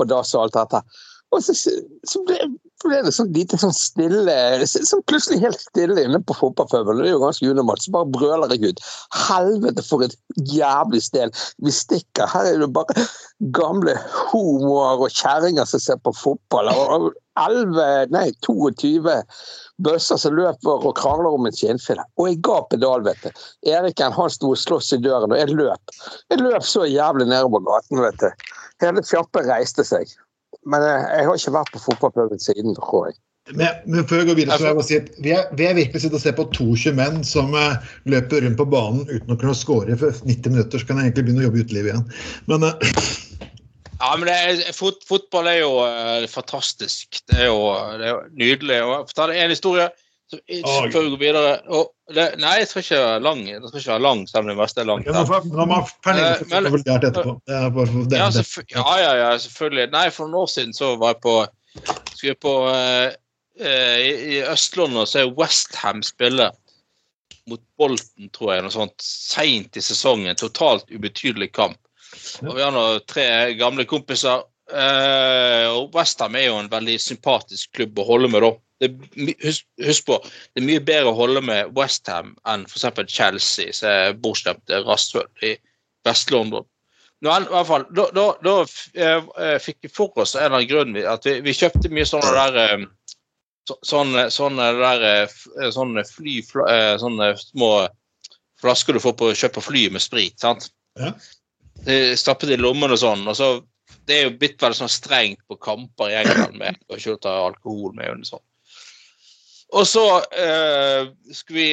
[0.00, 0.82] På dass og alt dette.
[1.30, 2.38] Og så, så ble,
[2.82, 4.34] ble det sånn lite sånn stille
[4.66, 6.98] så, så Plutselig helt stille inne på fotballpuben.
[6.98, 7.84] Det er jo ganske unormalt.
[7.84, 8.82] Så bare brøler jeg ut.
[9.28, 10.16] Helvete, for et
[10.50, 11.36] jævlig sted.
[11.62, 12.30] Vi stikker.
[12.30, 13.06] Her er det bare
[13.54, 13.94] gamle
[14.32, 16.72] homoer og kjerringer som ser på fotball.
[16.74, 18.98] Og 11, nei, 22
[19.80, 22.02] bøsser som løper og krangler om en skinnfille.
[22.18, 23.46] Og jeg ga pedal, vet du.
[23.70, 25.94] Eriken han sto og sloss i døren, og jeg løp.
[26.32, 28.50] Jeg løp så jævlig nedover gaten, vet du.
[28.80, 30.12] Hele fjappen reiste seg.
[30.68, 33.18] Men eh, jeg har ikke vært på fotballpuben siden, tror jeg.
[33.56, 35.66] men, men før vi går videre, så vil jeg bare si at vi er, vi
[35.66, 39.06] er virkelig sitte og se på to 20 menn som uh, løper rundt på banen
[39.08, 40.82] uten å kunne score for 90 minutter.
[40.82, 42.06] Så kan jeg egentlig begynne å jobbe i utelivet igjen.
[42.50, 42.92] Men uh...
[44.00, 47.20] Ja, men det er, fot, Fotball er jo uh, fantastisk.
[47.28, 47.66] Det er jo,
[48.00, 48.78] det er jo nydelig.
[48.86, 49.90] Og jeg forteller en historie
[50.94, 51.54] Går videre.
[51.68, 53.40] Og det, nei, jeg skal ikke være lang.
[53.46, 55.06] Det skal ikke være lang, selv om det meste er langt.
[55.10, 55.24] Ja,
[56.22, 56.38] Eh,
[56.74, 56.76] for-
[58.76, 59.90] Ja, ja, ja, ja, selvfølgelig.
[59.90, 61.36] Nei, for noen år siden så var jeg på
[62.14, 63.12] Skulle jeg på eh,
[63.60, 66.50] eh, I i Østlandet og så er Westham spille
[67.46, 70.36] mot Bolten, tror jeg, noe sånt seint i sesongen.
[70.36, 71.78] Totalt ubetydelig kamp.
[72.42, 74.42] Og vi har nå tre gamle kompiser.
[74.70, 78.52] Eh, og Westham er jo en veldig sympatisk klubb å holde med, da.
[78.80, 78.88] Det,
[79.42, 80.16] husk, husk på,
[80.54, 83.02] det er mye bedre å holde med Westham enn f.eks.
[83.12, 85.56] Chelsea, som er bortskjemte rasshøl i
[86.08, 86.64] Vest-London.
[87.20, 87.36] Da,
[88.16, 88.54] da, da
[88.96, 92.30] eh, fikk vi for oss en eller annen grunn at vi, vi kjøpte mye sånne
[92.38, 92.86] der eh,
[93.68, 95.34] så, sånne, sånne der
[95.74, 96.38] sånne fly,
[97.02, 97.74] sånne små
[98.60, 100.40] flasker du får på kjøp på fly med sprit.
[100.40, 100.70] sant?
[100.98, 101.12] Ja.
[102.18, 103.28] Stappet i lommen og sånn.
[103.28, 103.50] og så
[104.08, 107.34] Det er jo blitt veldig sånn strengt på kamper i England med å ikke ta
[107.46, 108.44] alkohol med og sånn.
[109.70, 111.68] Og så eh, skulle vi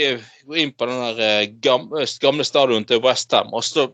[0.45, 3.87] gå inn på den der eh, gamle, gamle stadion til Westham, og så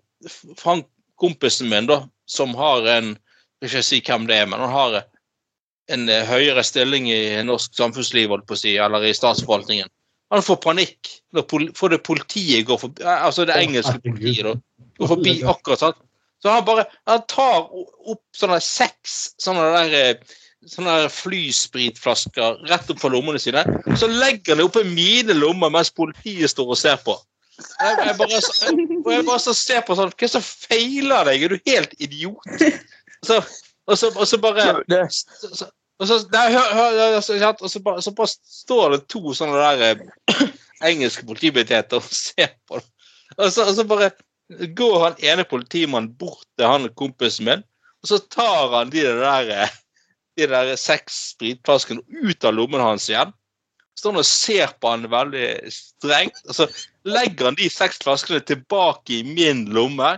[0.60, 3.16] fant kompisen min, da, som har en
[3.64, 4.96] Jeg skal ikke si hvem det er, men han har
[5.96, 9.88] en eh, høyere stilling i norsk samfunnsliv, holdt på å si, eller i statsforvaltningen.
[10.34, 14.56] Han får panikk når det politiet går forbi eh, Altså det engelske politiet da,
[15.00, 16.02] går forbi akkurat sånn.
[16.43, 22.89] Så han bare han tar opp sånne seks sånne der eh, sånne der flyspritflasker rett
[22.91, 23.63] opp fra lommene sine.
[23.63, 27.15] og Så legger han det oppi mine lommer mens politiet står og ser på.
[27.53, 31.27] Jeg, jeg bare, jeg, jeg bare så ser på sånn Hva er det som feiler
[31.29, 31.43] deg?
[31.45, 32.63] Er du helt idiot?
[33.23, 33.38] Så,
[33.88, 34.65] og, så, og så bare
[35.13, 35.67] så,
[36.01, 37.19] og så, nei, hør, hør,
[37.53, 40.49] og så, bare, så bare står det to sånne der eh,
[40.89, 42.89] engelske politibetjenter og ser på det.
[43.38, 44.10] Og så, og så bare
[44.78, 47.63] går han ene politimannen bort til han kompisen min,
[48.04, 49.78] og så tar han de der, eh,
[50.39, 53.32] de der seks spritflaskene ut av lommen hans igjen.
[54.00, 56.68] Står han og ser på han veldig strengt, og så
[57.06, 60.16] legger han de seks flaskene tilbake i min lomme,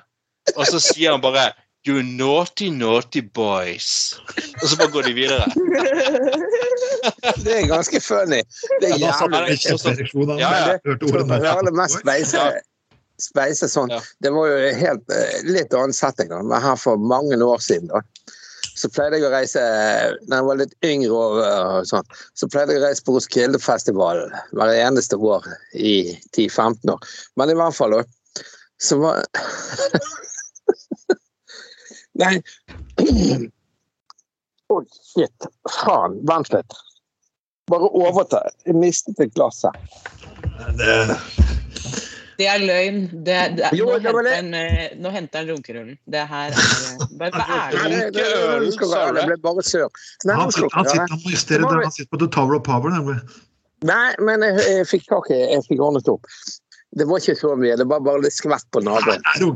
[0.56, 1.52] og så sier han bare
[1.86, 4.16] You naughty, naughty boys.
[4.64, 5.46] Og så bare går de videre.
[7.46, 8.40] det er ganske funny.
[8.82, 10.64] Det er Ja, det, jævlig jeg kjempereaksjon av Ja, ja.
[10.72, 11.78] jeg hørte ordet det, å høre det nå.
[11.78, 12.42] mest speise,
[13.22, 13.92] speise sånn.
[13.94, 14.02] Ja.
[14.24, 16.42] Det var jo helt eh, litt annen setting, da.
[16.44, 18.02] Men her for mange år siden, da.
[18.76, 19.62] Så pleide jeg å reise
[20.28, 24.34] når jeg var litt yngre og, eh, sånn, så pleide jeg å reise på Roskildefestivalen
[24.52, 25.48] hver eneste år
[25.80, 27.14] i 10-15 år.
[27.40, 28.44] Men i hvert fall, da,
[28.84, 29.24] så var
[32.20, 32.36] Nei
[34.74, 35.46] Å, shit.
[35.70, 36.16] Faen.
[36.26, 36.76] Vent litt.
[37.70, 38.42] Bare overta.
[38.66, 39.78] Jeg mistet et glass her.
[40.80, 40.96] Det,
[42.40, 42.98] Det er løgn.
[43.26, 44.34] Det, det, Jo, nå, det henter det.
[44.42, 45.96] en eh, nå henter han runkerullen.
[46.12, 46.62] Det her er eh,
[47.22, 47.46] Bare vær
[47.86, 48.00] ærlig.
[48.16, 48.24] det,
[49.30, 49.88] ble bare sør.
[50.26, 51.68] Nei, han, sitter, han, sitter, han må justere det.
[51.86, 53.18] Han sitter på The Tower of Power, nemlig.
[53.86, 56.26] Nei, men jeg, jeg fikk tak i Jeg fikk ordnet opp.
[56.96, 57.76] Det var ikke så mye.
[57.76, 59.20] Det var bare litt skvett på naboen.
[59.20, 59.24] er.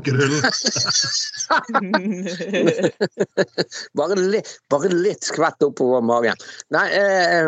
[3.97, 6.35] Bare, litt, bare litt skvett oppover magen.
[6.75, 7.47] Nei, eh,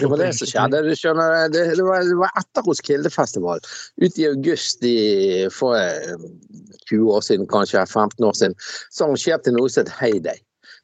[0.00, 0.80] det var det som skjedde.
[0.86, 3.62] Du skjønner, det, det, var, var etter Roskildefestival.
[4.00, 4.96] Ute i august i,
[5.54, 6.16] for eh,
[6.90, 8.58] 20 år siden, kanskje 15 år siden,
[8.90, 10.40] så arrangerte noe som het Heyday.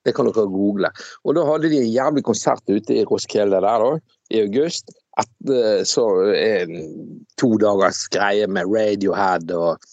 [0.07, 0.89] Det kan dere google.
[1.25, 3.95] Og da hadde de en jævlig konsert ute i Roskilde der da,
[4.33, 4.93] i august.
[5.21, 6.77] Etter så en
[7.41, 9.91] to dagers greie med Radiohead og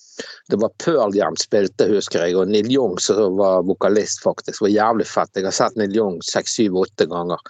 [0.50, 4.58] det var Pearl Jam spilte, husker jeg, og Neil Young som var vokalist, faktisk.
[4.58, 5.34] Det var jævlig fett.
[5.36, 7.42] Jeg har sett Neil Young seks, syv, åtte ganger.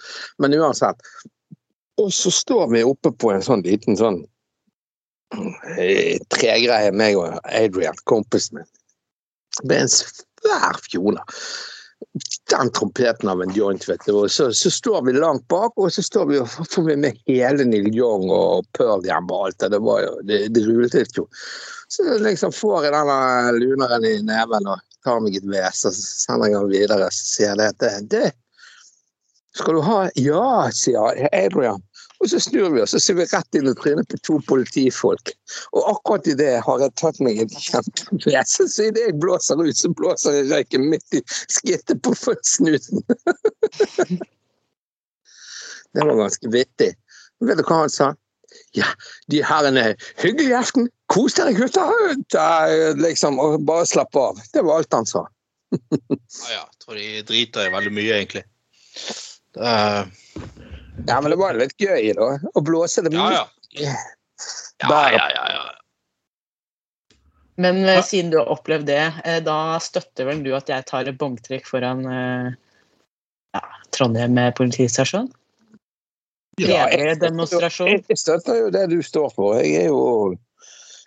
[0.42, 1.00] Men uansett.
[1.98, 4.20] Og så står vi oppe på en sånn liten sånn
[5.76, 8.70] eh, tregreie, meg og Adrian, kompisen min.
[9.64, 11.24] Med en svær fjone.
[12.52, 14.14] Den trompeten av en joint, vet du.
[14.14, 17.18] Og så, så står vi langt bak, og så står vi og får vi med
[17.26, 19.82] hele Neil Young og Pearl Jam og alt det.
[19.82, 21.26] Var jo, det, det rullet jo.
[21.88, 23.18] Så liksom får jeg denne
[23.58, 27.10] luneren i neven og tar meg et ves, og sender jeg den videre.
[27.14, 28.28] Så sier jeg det det, det,
[29.58, 31.82] skal du ha Ja, sier Adrian.
[32.18, 35.30] Og så snur vi oss, og ser vi rett inn i trynet på to politifolk.
[35.70, 38.56] Og akkurat i det har jeg tatt meg en kjempeves.
[38.58, 43.04] Så idet jeg blåser ut, så blåser jeg røyken midt i skrittet på snuten.
[45.94, 46.90] det var ganske vittig.
[47.38, 48.12] Vet du hva han sa?
[48.74, 48.88] Ja,
[49.30, 50.88] de har en eh, hyggelig aften.
[51.12, 52.16] Kos dere, gutter!
[52.32, 52.66] Ta,
[52.98, 54.40] liksom, og bare slapp av.
[54.52, 55.28] Det var alt han sa.
[55.70, 56.18] Ja,
[56.50, 56.64] ja.
[56.64, 58.44] Jeg tror de driter i veldig mye, egentlig.
[59.58, 60.02] Eh,
[61.06, 62.30] Ja, men det var litt gøy, da.
[62.54, 63.44] Å blåse det ja, ja.
[63.78, 63.96] Ja.
[64.88, 65.64] Ja, ja, ja.
[67.58, 71.08] Men eh, siden du har opplevd det, eh, da støtter vel du at jeg tar
[71.10, 72.50] et bongtrekk foran eh,
[73.56, 73.62] ja,
[73.94, 75.30] Trondheim politistasjon?
[76.62, 77.88] Ja, jeg- demonstrasjon.
[77.90, 79.58] Jeg jeg støtter jo det du står for.
[79.62, 80.36] Jeg er jo,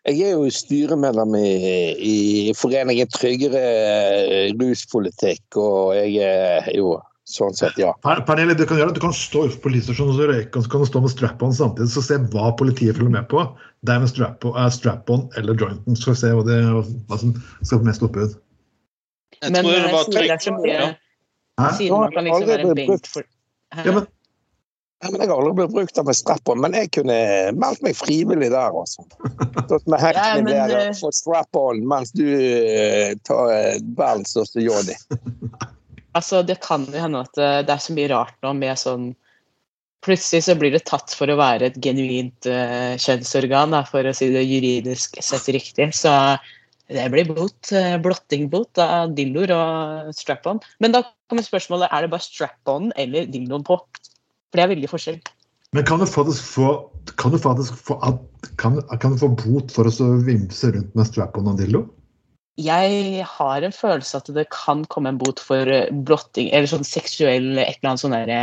[0.08, 1.52] jeg er jo styremedlem i,
[1.96, 2.18] i
[2.56, 3.64] Foreningen tryggere
[4.60, 6.98] ruspolitikk, og jeg er jo
[7.34, 7.92] sånn sett, ja.
[8.04, 10.72] Pernille, du kan gjøre at du kan stå utenfor politistasjonen og så røyke, og så
[10.74, 13.44] kan du stå med strap-on samtidig, så se hva politiet følger med på.
[13.88, 16.60] Det er med strap-on uh, strap-on eller jointen, så se hva, det,
[17.10, 18.38] hva som skal få mest oppbud.
[19.42, 20.50] Jeg Men tror det eh, var er så trygt.
[20.62, 20.82] mye
[21.60, 21.70] Ja.
[21.78, 23.24] Siden man kan liksom være Aldri benkt for
[23.86, 24.06] Ja, men,
[25.02, 27.18] Ja, men Jeg har aldri blitt brukt av med strap-on, men jeg kunne
[27.58, 29.02] meldt meg frivillig der, altså.
[29.66, 34.36] Stått med hekken ja, der eh, og fått strap-on mens du eh, tar eh, verdens
[34.36, 34.94] største joddy.
[36.18, 39.12] Altså, det kan jo hende at eh, det er så mye rart nå med sånn
[40.02, 44.14] Plutselig så blir det tatt for å være et genuint uh, kjønnsorgan, da, for å
[44.18, 45.92] si det juridisk sett riktig.
[45.94, 46.10] Så
[46.90, 50.58] det blir bot, uh, blottingbot av dildoer og strap-on.
[50.82, 53.78] Men da kommer spørsmålet er det bare strap-on eller dildoen på.
[53.78, 55.22] For det er veldig forskjell.
[55.78, 56.74] men kan du faktisk få
[57.22, 58.02] kan du faktisk få,
[58.58, 61.86] kan, kan du få bot for å vimse rundt med strap-on og dildo?
[62.60, 66.88] Jeg har en følelse at det kan komme en bot for eh, blotting, eller sånn
[66.88, 68.42] seksuell et eller annet sånn derre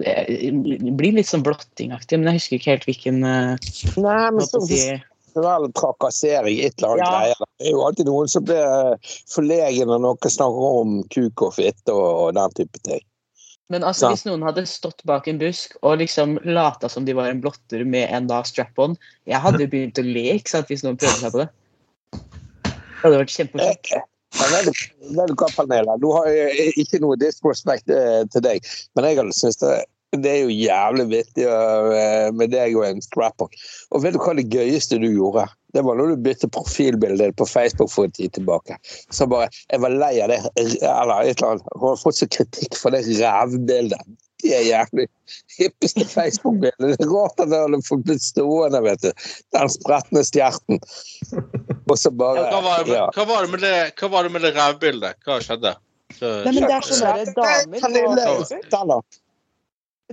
[0.00, 0.48] eh,
[0.96, 3.68] blir litt sånn blottingaktig, men jeg husker ikke helt hvilken eh,
[4.00, 7.12] Nei, men så seksuell trakassering, et eller annet Ja.
[7.12, 7.44] greier.
[7.58, 11.94] Det er jo alltid noen som blir forlegen når noen snakker om kuk og fitte
[11.94, 13.04] og, og den type ting.
[13.68, 14.10] Men altså, Ja.
[14.14, 17.84] hvis noen hadde stått bak en busk og liksom lata som de var en blotter
[17.84, 21.32] med en da strap-on Jeg hadde begynt å le ikke sant, hvis noen prøvde seg
[21.32, 21.48] på det.
[22.98, 23.92] Det hadde vært kjempemorsomt.
[23.94, 24.06] Eh,
[24.38, 24.80] Men vet du,
[25.16, 25.94] vet du hva, Pernille?
[26.02, 29.76] Du har jeg ikke noe disrespect eh, til deg, men jeg hadde syntes det,
[30.16, 33.54] det er jo jævlig vittig eh, med deg og en strap-on.
[33.92, 35.46] Og vet du hva det gøyeste du gjorde?
[35.76, 38.78] Det var når du byttet profilbildet på Facebook for en tid tilbake.
[39.12, 41.68] Så bare Jeg var lei av det, eller et eller annet.
[41.82, 44.16] Har fått så kritikk for det rævbildet.
[44.42, 45.08] Det er jævlig
[45.58, 46.94] hippeste Facebook-bildet.
[46.94, 49.10] Det er rart at det hadde fått blitt stående, vet du.
[49.56, 50.80] Den spretne stjerten.
[51.88, 53.06] Og så bare Hva var det med, ja.
[53.14, 55.22] hva var det med det, hva var det med det rævbildet?
[55.26, 55.74] Hva skjedde?
[56.16, 59.18] Så, Nei, men det er sånn der damer på Facebook.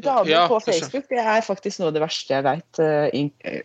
[0.03, 0.59] Damer Ja, på.
[0.59, 2.81] Facebook det er faktisk noe av det verste jeg veit.
[2.83, 3.63] Jeg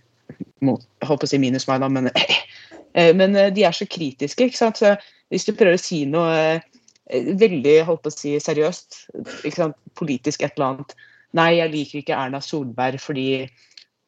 [0.62, 4.46] holdt på å si minus meg, da, men eh, Men eh, de er så kritiske,
[4.46, 4.78] ikke sant.
[4.78, 4.94] Så
[5.30, 9.04] hvis du prøver å si noe eh, veldig holdt på å si seriøst,
[9.42, 9.78] ikke sant?
[9.98, 10.94] politisk et eller annet
[11.36, 13.44] Nei, jeg liker ikke Erna Solberg fordi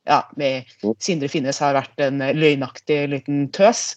[0.08, 0.70] ja, med
[1.02, 3.96] Sindre Finnes har vært en eh, løgnaktig liten tøs.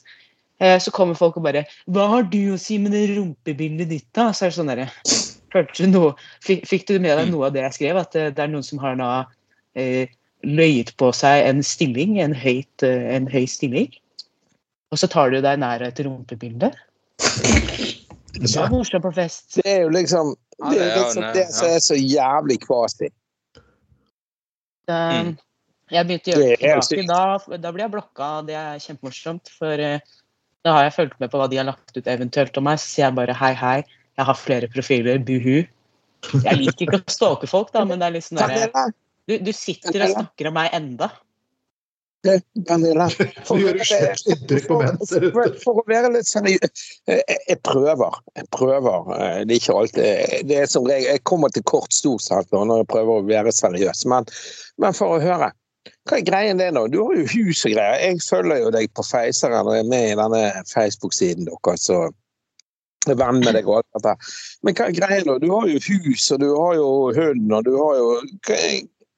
[0.62, 4.14] Eh, Så kommer folk og bare 'Hva har du å si med det rumpebildet ditt',
[4.14, 4.32] da?
[4.32, 4.90] Så er det sånn derre
[5.56, 6.14] Følte du noe
[6.44, 7.98] Fikk, du med deg noe av det jeg skrev?
[7.98, 9.26] At det, det er noen som har da
[9.76, 10.08] eh,
[10.44, 13.92] løyet på seg en stilling, en, høyt, eh, en høy stilling?
[14.92, 16.72] Og så tar du deg nær et rumpebilde?
[18.36, 19.56] Det er morsomt på fest.
[19.56, 23.08] Det er jo liksom det er jo liksom det som er så jævlig kvasi.
[24.88, 25.38] Eh, Mm.
[25.94, 27.08] Jeg begynte å gjøre det tilbake.
[27.10, 29.52] Da, da blir jeg blokka, det er kjempemorsomt.
[29.54, 30.16] For eh,
[30.66, 32.82] da har jeg fulgt med på hva de har lagt ut eventuelt om meg.
[32.82, 33.78] Så sier jeg bare hei, hei,
[34.18, 35.60] jeg har flere profiler, buhu.
[36.42, 38.90] Jeg liker ikke å stalke folk, da, men det er litt sånn derre
[39.26, 41.10] du, du sitter og snakker om meg enda.
[43.46, 43.58] For,
[45.74, 46.62] å være litt seriøs
[47.06, 48.18] jeg, jeg prøver.
[48.38, 49.12] Jeg prøver.
[49.14, 50.00] Eh, Det er ikke alt
[50.50, 53.54] Det er som regel Jeg kommer til kort stort sett når jeg prøver å være
[53.54, 54.06] seriøs.
[54.10, 54.26] Men,
[54.82, 55.52] men for å høre.
[56.06, 56.86] Hva er greien det nå?
[56.94, 58.02] Du har jo hus og greier.
[58.02, 61.90] Jeg følger jo deg på Feiseren og er med i denne Facebook-siden deres.
[61.94, 62.14] og
[63.14, 64.16] venn med deg og alt dette.
[64.66, 65.38] Men hva er greia nå?
[65.42, 68.08] Du har jo hus, og du har jo hund, og du har jo
[68.48, 68.60] Hva,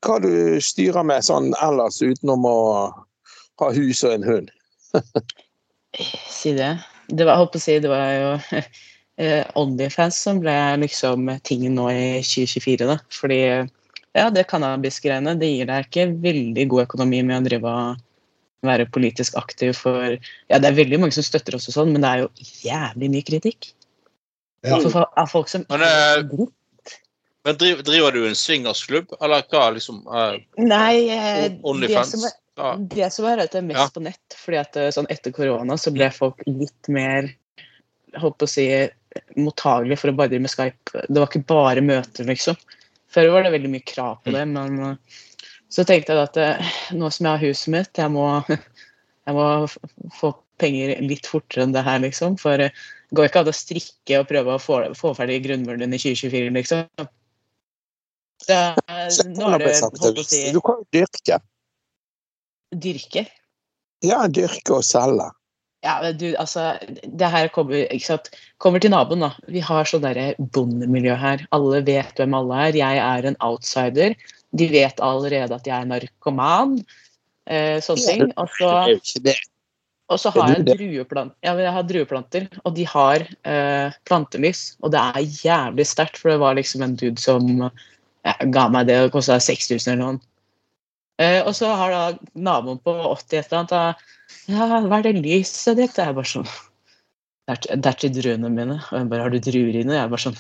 [0.06, 0.32] hva du
[0.64, 2.58] styrer med sånn ellers utenom å
[3.62, 4.54] ha hus og en hund?
[6.30, 6.76] Si det.
[7.08, 8.60] Det var, jeg holdt på å si, det var jo
[9.24, 10.54] eh, Onlyfans som ble
[10.84, 12.98] liksom tingen nå i 2024, da.
[13.16, 13.40] Fordi
[14.16, 18.04] ja, det cannabis-greiene, det gir deg ikke veldig god økonomi med å drive og
[18.68, 20.16] være politisk aktiv for
[20.50, 22.30] Ja, det er veldig mange som støtter oss og sånn, men det er jo
[22.66, 23.72] jævlig mye kritikk.
[24.66, 24.80] Ja.
[24.82, 26.48] For, av folk som Men, eh,
[27.46, 32.12] Men driver, driver du en swingersklubb, eller hva liksom eh, Nei, OnlyFans?
[32.12, 32.76] det som, er, Ja.
[32.76, 33.90] det som er det er mest Ja.
[33.94, 34.36] på nett.
[34.36, 37.30] fordi at eh, sånn etter korona så ble folk litt mer
[38.18, 38.90] holdt på å si,
[39.38, 41.06] mottagelige for å bare drive med Skype.
[41.08, 42.58] Det var ikke bare møter, liksom.
[43.12, 45.22] Før var det veldig mye krav på det, men eh,
[45.72, 49.48] så tenkte jeg at eh, nå som jeg har huset mitt, jeg må, jeg må
[50.18, 52.38] få penger litt fortere enn det her, liksom.
[52.42, 52.74] For eh,
[53.08, 56.52] det går ikke an å strikke og prøve å få, få ferdig grunnmuren i 2024,
[56.58, 57.08] liksom.
[58.48, 58.58] Så,
[59.34, 61.40] nå er det holdt å si Du kan jo dyrke.
[62.76, 63.24] dyrke.
[64.06, 65.32] Ja, dyrke og selge.
[65.88, 66.74] Ja, du, altså,
[67.08, 67.86] det her kommer,
[68.60, 69.32] kommer til naboen, da.
[69.48, 71.46] Vi har sånn derre bondemiljø her.
[71.56, 72.80] Alle vet hvem alle er.
[72.82, 74.18] Jeg er en outsider.
[74.58, 76.82] De vet allerede at jeg er narkoman.
[77.48, 78.34] Eh, sånne ting.
[78.36, 78.74] Og så,
[80.08, 84.70] og så har jeg drueplant, ja, jeg har drueplanter, og de har eh, plantelys.
[84.80, 88.88] Og det er jævlig sterkt, for det var liksom en dude som ja, ga meg
[88.88, 90.24] det, og det kosta 6000 eller noe.
[91.18, 92.02] Eh, og så har da
[92.38, 93.84] naboen på 80 et eller annet da,
[94.52, 95.96] Ja, hva er det lyset ditt?
[95.96, 96.46] Det er bare sånn
[97.48, 98.78] Det er, til- druene mine.
[98.92, 99.96] Og hun bare Har du druer inne?
[99.96, 100.38] Jeg er bare sånn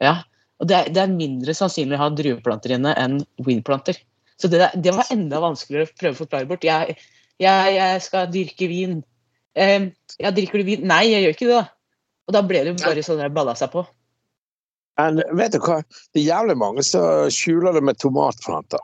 [0.00, 0.16] Ja.
[0.58, 3.94] Og det er, det er mindre sannsynlig å ha drueplanter inne enn weedplanter.
[4.38, 6.66] Så det, det var enda vanskeligere å prøve å forklare bort.
[6.66, 6.96] Jeg,
[7.38, 8.96] jeg, jeg skal dyrke vin.
[9.54, 9.86] Eh,
[10.18, 10.82] ja, drikker du vin?
[10.90, 12.02] Nei, jeg gjør ikke det, da.
[12.26, 13.84] Og da ble det jo bare sånn der balla seg på.
[14.98, 15.78] Men vet du hva?
[16.10, 18.82] Det er jævlig mange som skjuler det med tomatplanter.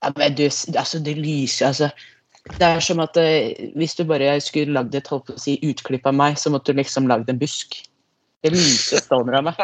[0.00, 1.90] Ja, men du, altså, det lyser altså.
[2.56, 5.58] Det er som at eh, hvis du bare skulle lagd et holdt på å si,
[5.66, 7.76] utklipp av meg, så måtte du liksom lagd en busk.
[8.40, 9.60] Det lyser stående av meg.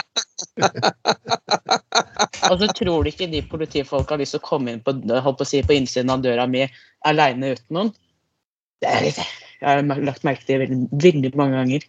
[2.50, 5.40] Og så tror du ikke de politifolka har lyst til å komme inn på, holdt
[5.40, 6.66] på, å si, på innsiden av døra mi
[7.08, 7.92] aleine uten noen.
[8.84, 9.22] Det er litt,
[9.62, 11.88] jeg har lagt merke til det veldig, veldig mange ganger.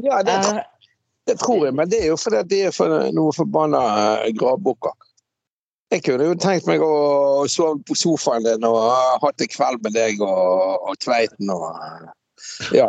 [0.00, 0.62] Ja, det, Eh,
[1.26, 3.82] det tror jeg, men det er jo fordi det er for noe forbanna
[4.24, 4.94] eh, gravbukker.
[5.92, 8.78] Jeg kunne jo tenkt meg å sove på sofaen din og
[9.20, 12.08] hatt en kveld med deg og, og Tveiten og eh,
[12.80, 12.88] Ja.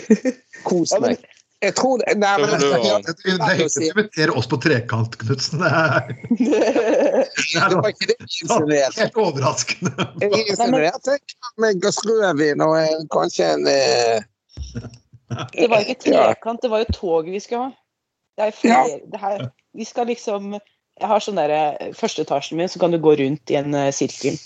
[0.68, 1.20] Kos meg.
[1.60, 5.16] Jeg tror det Nei, men du inviterer Det er hyggelig å invitere oss på trekant,
[5.20, 5.60] Knutsen.
[6.40, 9.02] Det var ikke det jeg insinuerte.
[9.02, 10.08] helt overraskende.
[10.24, 11.18] Jeg insinuerte
[11.60, 14.88] med glass rødvin og kanskje en eh,
[15.52, 17.72] Det var ikke trekant, det var jo toget vi skulle ha.
[18.40, 20.54] Det er flere, det her, vi skal liksom
[21.00, 21.60] Jeg har sånn derre
[21.96, 24.36] Første etasjen min, så kan du gå rundt i en eh, sirkel.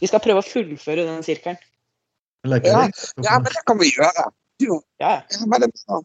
[0.00, 1.58] Vi skal prøve å fullføre den sirkelen.
[2.44, 2.84] Ja.
[3.24, 4.24] Ja, men det kan vi gjøre.
[4.60, 4.66] Du,
[5.00, 5.14] Ja,
[5.48, 5.96] men det, er bra.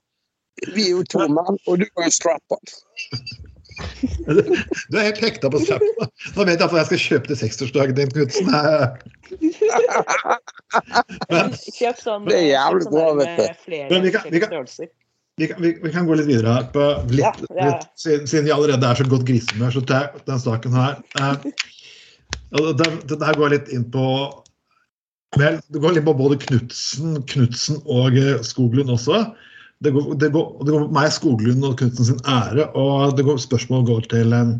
[0.75, 2.63] vi er jo to mann, og du er en strap-on.
[4.29, 6.07] Du er helt hekta på strappen.
[6.35, 8.47] Nå vet jeg at jeg skal kjøpe til 60-årsdagen din, Knutsen.
[11.29, 13.43] Men kjøp sånn Det er jævlig sånn bra, vet du.
[13.93, 14.55] Men vi kan- vi kan-.
[15.39, 16.67] Vi kan, vi, vi kan gå litt videre her.
[16.73, 17.69] På litt, Ja, ja.
[17.69, 20.99] litt, siden, siden vi allerede er så godt grisemør, så tar jeg den saken her.
[21.19, 21.49] Eh,
[22.51, 24.05] det, det her går litt inn på
[25.37, 29.27] Vel, det går litt på både Knutsen, Knutsen og eh, Skoglund også.
[29.85, 33.37] Det går, det, går, det går meg, Skoglund og Knutsen sin ære, og det går,
[33.43, 34.55] spørsmålet går til eh,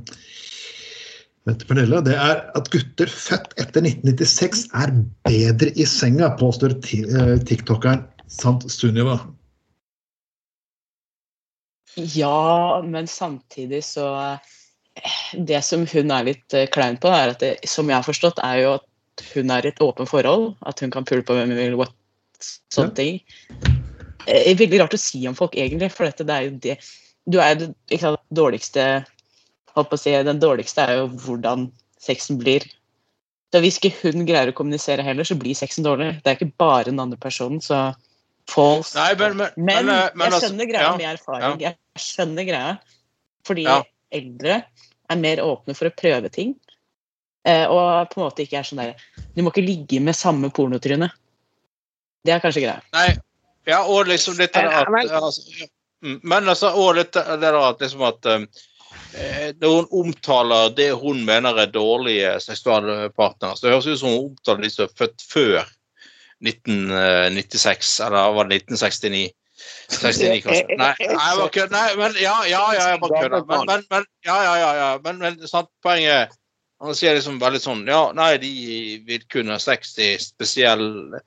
[1.65, 4.93] Pernille, det er at gutter født etter 1996 er
[5.25, 9.17] bedre i senga, påstår eh, tiktokeren Sant Sunniva.
[12.15, 14.55] Ja, men samtidig så eh,
[15.33, 18.41] Det som hun er litt eh, klein på, er at det, som jeg har forstått,
[18.43, 20.53] er jo at hun er i et åpent forhold.
[20.67, 21.77] At hun kan pule på hvem hun vil.
[21.79, 21.93] What,
[22.73, 23.21] sånne ting.
[24.25, 26.75] Det er veldig rart å si om folk, egentlig, for dette, det er jo det
[27.29, 28.83] Du er det ikke sant, dårligste
[29.75, 31.69] holdt på å si, Den dårligste er jo hvordan
[32.01, 32.65] sexen blir.
[33.53, 36.19] Så Hvis ikke hun greier å kommunisere heller, så blir sexen dårlig.
[36.23, 37.61] Det er ikke bare den andre personen.
[37.61, 37.89] så
[38.49, 38.97] false.
[38.97, 41.63] Nei, men, men, Men, men, eh, jeg altså, skjønner greia ja, med erfaring.
[41.99, 42.73] Jeg skjønner greia.
[43.47, 43.83] Fordi Ja.
[44.11, 44.63] eldre
[45.09, 46.55] er mer åpne for å prøve ting.
[47.45, 48.95] Eh, og på en måte ikke er sånn der
[49.35, 51.07] Du må ikke ligge med samme pornotryne.
[52.25, 52.81] Det er kanskje greia.
[52.91, 53.13] Nei,
[53.69, 55.69] ja, og liksom litt av at altså,
[56.03, 60.91] mm, Men altså, og litt av det at liksom at eh, Når hun omtaler det
[60.99, 64.97] hun mener er dårlige seksualpartnere, så det høres ut som hun omtaler de som er
[64.99, 65.69] født før
[66.45, 69.31] 1996, eller var det 1969?
[69.89, 70.77] 69, kanskje.
[70.79, 71.73] Nei, jeg bare kødder.
[71.75, 73.47] Nei, men ja, ja, ja, jeg bare kødder.
[73.49, 74.91] Men, men, men, ja, ja, ja, ja.
[75.05, 76.35] Men, men sant, poenget
[76.79, 78.51] Han sier liksom veldig sånn Ja, nei, de
[79.07, 81.19] vil kunne ha sex i spesielle,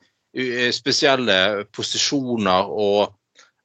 [0.73, 1.35] spesielle
[1.77, 3.13] posisjoner og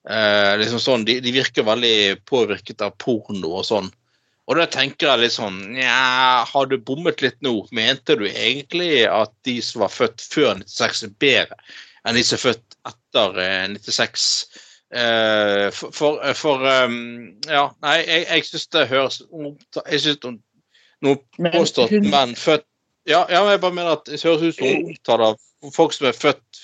[0.09, 3.87] eh, liksom sånn de, de virker veldig påvirket av porno og sånn.
[4.47, 7.55] Og da tenker jeg litt sånn Nja, har du bommet litt nå?
[7.75, 11.59] Mente du egentlig at de som var født før 96 er bedre
[12.07, 14.25] enn de som er født etter eh, 96?
[14.87, 16.99] Eh, for, for, for um,
[17.43, 20.37] Ja, nei, jeg, jeg syns det høres Jeg syns noen
[21.51, 22.63] at hun- menn født
[23.07, 25.35] ja, ja, men jeg bare mener at det høres ut som hun omtaler
[25.75, 26.61] folk som er født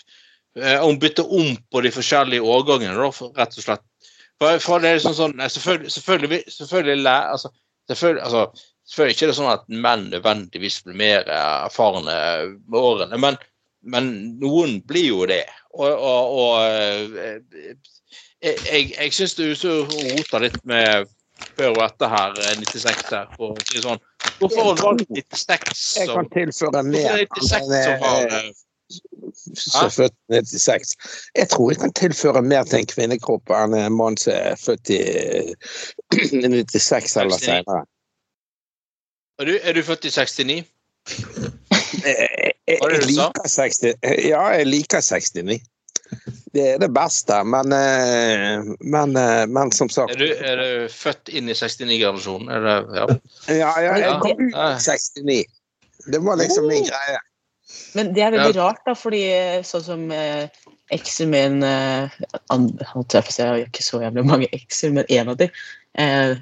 [0.60, 3.84] eh, Hun bytter om på de forskjellige årgangene, for, rett og slett.
[4.42, 7.54] For, for det er liksom sånn nei, Selvfølgelig, selvfølgelig, selvfølgelig, altså,
[7.92, 12.18] selvfølgelig, altså, selvfølgelig ikke er det sånn at menn nødvendigvis blir mer erfarne
[12.68, 13.40] med årene, men,
[13.84, 15.44] men noen blir jo det.
[15.74, 17.76] Og, og, og eh,
[18.44, 21.08] jeg, jeg, jeg syns du er roter litt med
[21.58, 24.02] før og etter her, eh, 96 her, for å si sånn.
[24.40, 27.24] Hvorfor har valgt 96 Jeg kan tilføre er mer.
[27.34, 28.52] 96 som har eh, eh,
[29.54, 30.94] som er født i 96.
[31.40, 34.94] Jeg tror jeg kan tilføre mer til en kvinnekropp enn en mann som er født
[34.94, 35.02] i
[36.14, 37.46] 96 eller 69.
[37.48, 37.84] senere.
[39.42, 40.62] Er du, er du født i 69?
[42.68, 45.60] Jeg, jeg, liker 60, ja, jeg liker 69.
[46.54, 50.94] Det er det beste, men, eh, men, eh, men som sagt Er du, er du
[50.94, 52.52] født inn i 69-generasjonen?
[52.54, 53.08] Er Ja.
[53.50, 55.46] Ja, ja, jeg kom ut i 69.
[56.14, 57.20] Det var liksom min greie.
[57.98, 60.46] Men det er veldig rart, da, fordi eh, sånn som eh,
[60.94, 62.10] eksen min eh,
[62.54, 65.50] an- Jeg si, jeg har ikke så jævlig mange ekser, men én av dem.
[65.98, 66.36] Eh,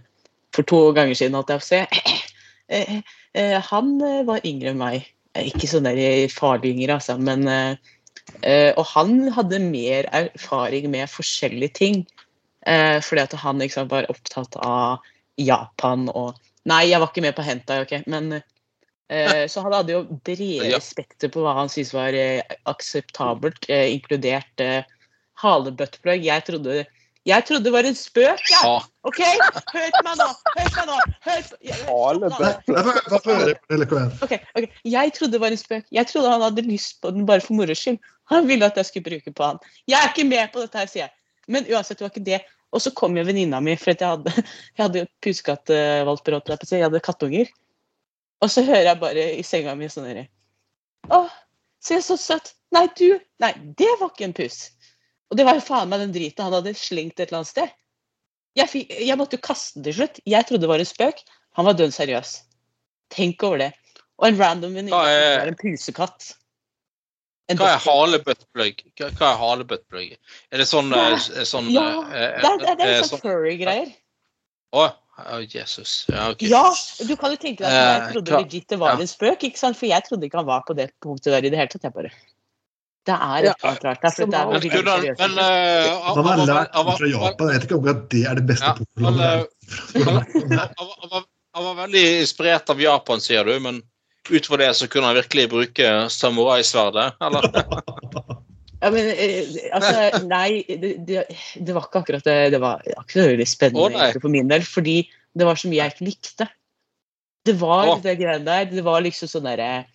[0.52, 1.82] for to ganger siden, holdt jeg på å si.
[2.72, 3.02] Eh,
[3.36, 5.02] eh, han eh, var yngre enn meg.
[5.36, 7.76] Eh, Ikke sånn der farlig yngre, altså, men eh,
[8.42, 12.04] eh, Og han hadde mer erfaring med forskjellige ting.
[12.62, 15.02] Uh, fordi at han liksom var opptatt av
[15.42, 16.36] Japan og
[16.70, 18.44] Nei, jeg var ikke med på Hentai, ok, men uh,
[19.52, 24.64] Så han hadde jo bredere spekter på hva han syntes var eh, akseptabelt, eh, inkludert
[24.64, 24.88] eh,
[25.42, 26.24] halebuttplug.
[26.24, 26.86] Jeg trodde
[27.30, 28.62] jeg trodde det var en spøk, jeg!
[28.64, 28.78] ja.
[29.06, 29.20] OK?
[29.22, 30.28] Hør på meg nå!
[30.56, 30.96] Hør på meg nå!
[31.28, 31.78] Hør på, jeg,
[33.70, 34.16] hør på meg.
[34.26, 34.80] Okay, okay.
[34.90, 35.86] Jeg trodde det var en spøk.
[35.94, 38.00] Jeg trodde han hadde lyst på den bare for moro skyld.
[38.34, 39.62] Han ville at jeg skulle bruke på han.
[39.92, 41.14] Jeg er ikke med på dette her, sier jeg.
[41.52, 42.42] Men uansett, det var ikke det.
[42.72, 44.34] Og så kom jo venninna mi, for at jeg hadde,
[44.78, 46.42] jeg hadde på å.
[46.72, 47.54] Jeg hadde kattunger.
[48.42, 50.26] Og så hører jeg bare i senga mi sånn herre
[51.14, 51.26] Å,
[51.84, 52.56] se så søtt.
[52.74, 53.20] Nei, du.
[53.44, 54.64] Nei, det var ikke en pus.
[55.32, 57.70] Og det var jo faen meg den driten han hadde slengt et eller annet sted.
[58.60, 60.20] Jeg, fikk, jeg måtte jo kaste den til slutt.
[60.28, 61.22] Jeg trodde det var en spøk.
[61.56, 62.34] Han var dønn seriøs.
[63.16, 63.70] Tenk over det.
[64.20, 66.34] Og en random venninne er- en pusekatt.
[67.50, 67.96] En Hva er dødsfugl.
[67.96, 68.84] halebuttplug?
[69.00, 70.12] Hva hva er halebuttplug?
[70.52, 73.24] Er det sånn, eh, sånn Ja, eh, Det er, det er, det eh, er sånn
[73.24, 73.90] furry-greier.
[74.74, 74.84] Å,
[75.18, 76.06] oh, Jesus.
[76.12, 76.44] Ja, ok.
[76.48, 76.74] Ja,
[77.08, 79.00] du kan jo tenke deg at jeg Eh, trodde legit det var Ja.
[79.00, 79.76] en spøk, ikke sant?
[79.78, 81.84] for jeg trodde ikke han var på det punktet der i det hele tatt.
[81.84, 82.12] Jeg bare.
[83.02, 84.12] Det er et eller annet rart der.
[84.14, 85.22] For det er Men, veldig seriøst.
[85.22, 87.46] men uh, han- Han har var- lært fra Japan.
[87.48, 88.74] Jeg vet ikke om det er det beste Ja,
[89.06, 89.24] han, eh,
[91.62, 93.82] var, veldig inspirert av Japan, sier du, men
[94.30, 97.42] utover det så kunne han virkelig bruke samuraisverdet, eller?
[98.82, 102.52] Ja, men eh, altså, nei, det, det, var ikke akkurat det.
[102.54, 105.82] Det var ikke så veldig spennende oh, for min del, fordi det var så mye
[105.84, 106.46] jeg ikke likte.
[107.46, 108.02] Det var oh.
[108.02, 108.66] det greiene der.
[108.72, 109.86] Det var liksom sånn derre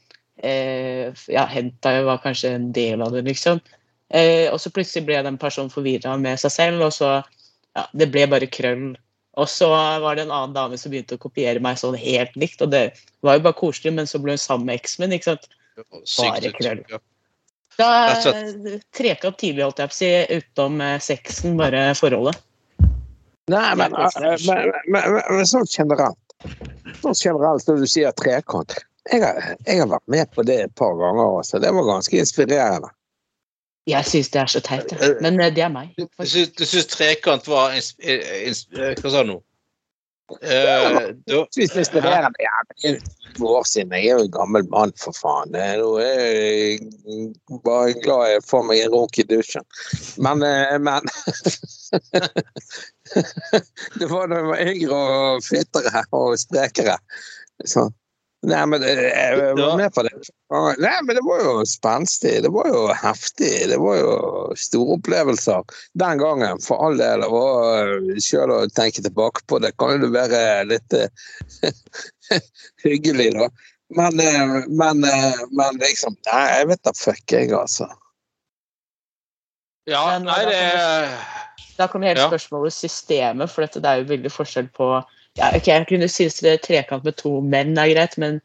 [0.42, 3.60] eh, Ja, hentai var kanskje en del av det, liksom.
[4.08, 7.18] Eh, og så plutselig ble den personen forvirra med seg selv, og så
[7.76, 8.94] Ja, det ble bare krøll.
[9.36, 12.62] Og så var det en annen dame som begynte å kopiere meg sånn helt likt,
[12.64, 12.86] og det
[13.20, 15.50] var jo bare koselig, men så ble hun sammen med eksen min, ikke sant.
[16.16, 16.80] Bare krøll.
[17.76, 22.40] Da opp trekant tidlig, holdt jeg på å si, utenom eh, sexen, bare forholdet.
[23.52, 26.18] Nei, eh, men, men, men, men sånn generelt
[27.02, 28.74] Sånn generelt når du sier trekant
[29.12, 31.60] jeg har, jeg har vært med på det et par ganger også.
[31.62, 32.92] Det var ganske inspirerende.
[33.86, 35.92] Jeg syns det er så teit, men eh, det er meg.
[35.98, 39.42] Du syns, du syns trekant var ins, ins, eh, Hva sa du nå?
[40.26, 42.42] Uh, det er inspirerende.
[42.42, 42.96] Ja, men det er
[43.46, 43.92] år siden.
[43.92, 45.54] Jeg er jo en gammel mann, for faen.
[45.54, 46.80] Eh, Nå er jeg
[47.64, 49.64] bare glad jeg får meg en runk i dusjen.
[50.18, 51.00] Men, eh, men
[54.00, 56.96] Det var da jeg var yngre og fittere og sprekere.
[57.64, 57.90] Så.
[58.46, 60.12] Nei, men eh, jeg var med på det.
[60.78, 62.36] Nei, men det var jo spenstig.
[62.44, 63.52] Det var jo heftig.
[63.72, 64.12] Det var jo
[64.60, 65.64] store opplevelser
[65.98, 67.24] den gangen, for all del.
[67.26, 71.10] Og sjøl å tenke tilbake på det, kan jo være litt eh,
[72.86, 73.50] hyggelig, da.
[73.98, 77.86] Men, eh, men, eh, men liksom Nei, jeg vet da fuck, jeg, altså.
[79.86, 80.62] Ja, nei, det
[81.76, 82.30] Da kommer hele Ja.
[82.30, 84.88] spørsmålet systemet, for dette, det er jo veldig forskjell på
[85.36, 88.40] ja, ok, Jeg kunne synes det trekant med to menn er greit, men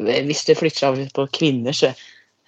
[0.00, 1.92] hvis det flytter seg over på kvinner, så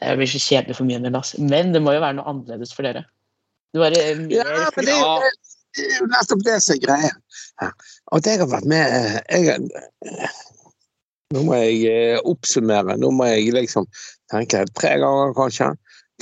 [0.02, 1.18] det blir det så kjedelig for min del.
[1.38, 3.04] Men det må jo være noe annerledes for dere.
[3.72, 4.96] Det var eh, mer Ja, men det,
[5.76, 7.12] det er jo nettopp det som er greia.
[7.62, 7.68] Ja.
[8.16, 9.68] At jeg har vært med eh, jeg,
[11.32, 12.98] Nå må jeg eh, oppsummere.
[13.00, 13.88] Nå må jeg liksom
[14.32, 15.70] tenke tre ganger, kanskje.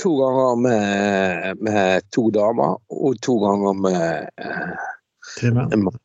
[0.03, 4.29] To ganger med, med to damer, og to ganger med
[5.43, 5.99] en mann.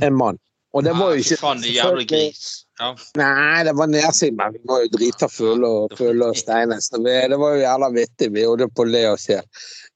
[0.00, 0.40] En mann.
[0.76, 2.44] Og det var jo ikke Faen, jævla gris.
[2.76, 2.90] Ja.
[3.16, 6.76] Nei, det var nedsig, men vi var jo drita fulle og fulle og steine.
[6.84, 8.28] Så det var jo jævla vittig.
[8.36, 9.40] Vi holdt på å le oss i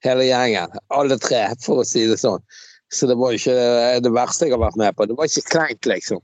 [0.07, 0.73] hele gjengen.
[0.97, 2.41] Alle tre, for å si det sånn.
[2.91, 5.07] Så det var jo ikke det verste jeg har vært med på.
[5.07, 6.23] Det var ikke kleint, liksom.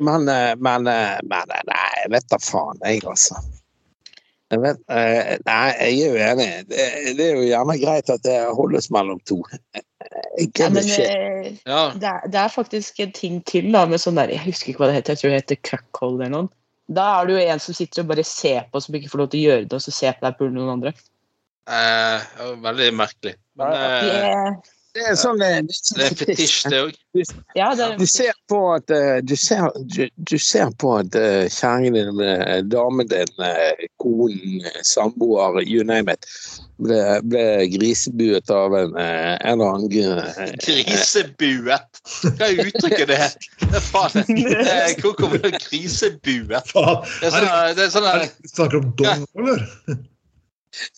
[0.00, 3.40] Men, eh, men, eh, men eh, Nei, jeg vet da faen, jeg, altså.
[4.48, 6.46] Jeg vet, nei, jeg er jo enig.
[6.70, 6.84] Det,
[7.18, 9.42] det er jo gjerne greit at det holdes mellom to.
[10.38, 11.80] Jeg ja, men eh, Ja.
[11.98, 14.84] det, er, det er faktisk en ting til da, med sånn der Jeg husker ikke
[14.84, 16.50] hva det heter, jeg tror det heter cuckold eller noe.
[16.88, 19.30] Da er det jo en som sitter og bare ser på, som ikke får lov
[19.32, 20.92] til å gjøre det, og så ser på deg på noen andre.
[21.68, 22.28] Eh,
[22.64, 23.34] veldig merkelig.
[23.60, 26.78] Men ja, eh, er, Det er sånn eh, det er sånn det er fetisj, det
[26.86, 26.94] òg.
[27.58, 31.78] ja, Du er, ser på at eh, du ser, du, du ser på at kjerringen
[31.88, 36.26] kjæringen din, eh, damen din, eh, konen, eh, samboer, you name it,
[36.78, 42.02] ble, ble grisebuet av en, eh, en eller annen eh, Grisebuet.
[42.38, 43.30] Hva er uttrykket det?
[43.64, 46.72] Det er faen eh, Hvor kommer det grisebuet?
[46.74, 49.66] Det er sånn, sånn, er snakker om dong, eller?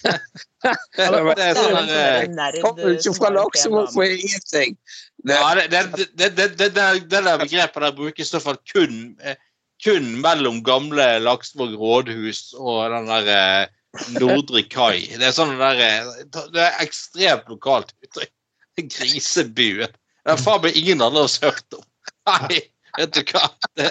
[0.04, 4.76] Det er, er sånn eh, nerd Kommer ikke fra Laksevåg får for ingenting.
[5.24, 6.08] Det, Ja, det, det, det,
[6.38, 9.38] det, det, det, det der begrepet der brukes i så fall kun, eh,
[9.84, 13.76] kun mellom gamle Laksevåg rådhus og den der eh,
[14.18, 15.06] Nordre kai.
[15.18, 18.34] Det er sånn der eh, Det er ekstremt lokalt uttrykk.
[18.80, 19.88] Grisebue.
[19.90, 21.82] Det har faen meg ingen andre oss hørt om.
[22.30, 22.60] Nei,
[22.96, 23.48] vet du hva.
[23.76, 23.90] Det,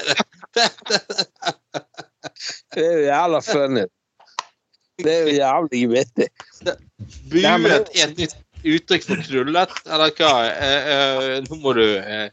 [0.56, 1.02] det, det,
[2.74, 3.86] det er jo jævla funny.
[5.00, 6.30] Det er jo jævlig vittig.
[7.32, 8.38] buet er et nytt
[8.68, 10.32] uttrykk for krullet, eller hva?
[10.50, 12.28] Eh, eh, nå må du eh,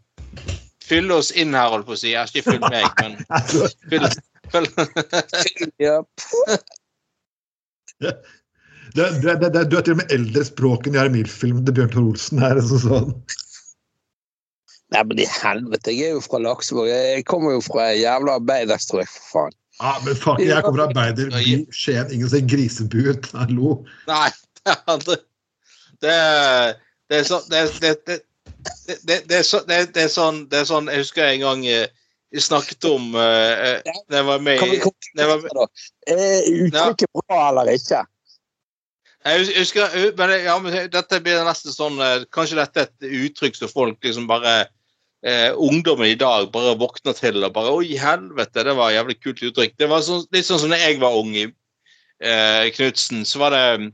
[0.87, 2.13] fylle oss inn her, holdt på å si.
[2.13, 3.13] Jeg har ikke fylt meg, men
[3.91, 4.09] fyll,
[4.53, 4.69] fyll.
[5.83, 6.01] Ja.
[7.97, 11.93] Du, du, du, du, er til og med eldre språk enn i Armil-filmen til Bjørn
[11.95, 12.61] Tor Olsen her.
[12.65, 13.13] Så sånn.
[14.95, 16.89] Nei, men i helvete, jeg er jo fra Laksevåg.
[16.93, 19.57] Jeg kommer jo fra jævla arbeiderstrøk, for faen.
[19.79, 23.29] Ja, men fuck, jeg kommer fra arbeiderby, Skien, ingen ser grisebu ut.
[23.41, 23.75] Hallo.
[24.09, 24.31] Nei,
[26.03, 26.75] det er
[27.07, 28.17] Det er, sånn det, er- det, det,
[28.87, 31.87] det, det, det, så, det, det sånn Det er sånn Jeg husker en gang eh,
[32.35, 35.67] vi snakket om uh, eh, var med i konkludere det var- da?
[36.11, 38.01] Er uttrykket bra eller ikke?
[39.27, 43.61] Jeg husker, men, ja, men dette blir nesten sånn eh, Kanskje dette er et uttrykk
[43.61, 44.65] som folk liksom bare
[45.27, 49.43] eh, Ungdommen i dag bare våkner til og bare Oi, helvete, det var jævlig kult
[49.51, 49.77] uttrykk.
[49.79, 53.57] Det var sånn, litt sånn som da jeg var ung i eh, Knutsen, så var
[53.57, 53.93] det mm,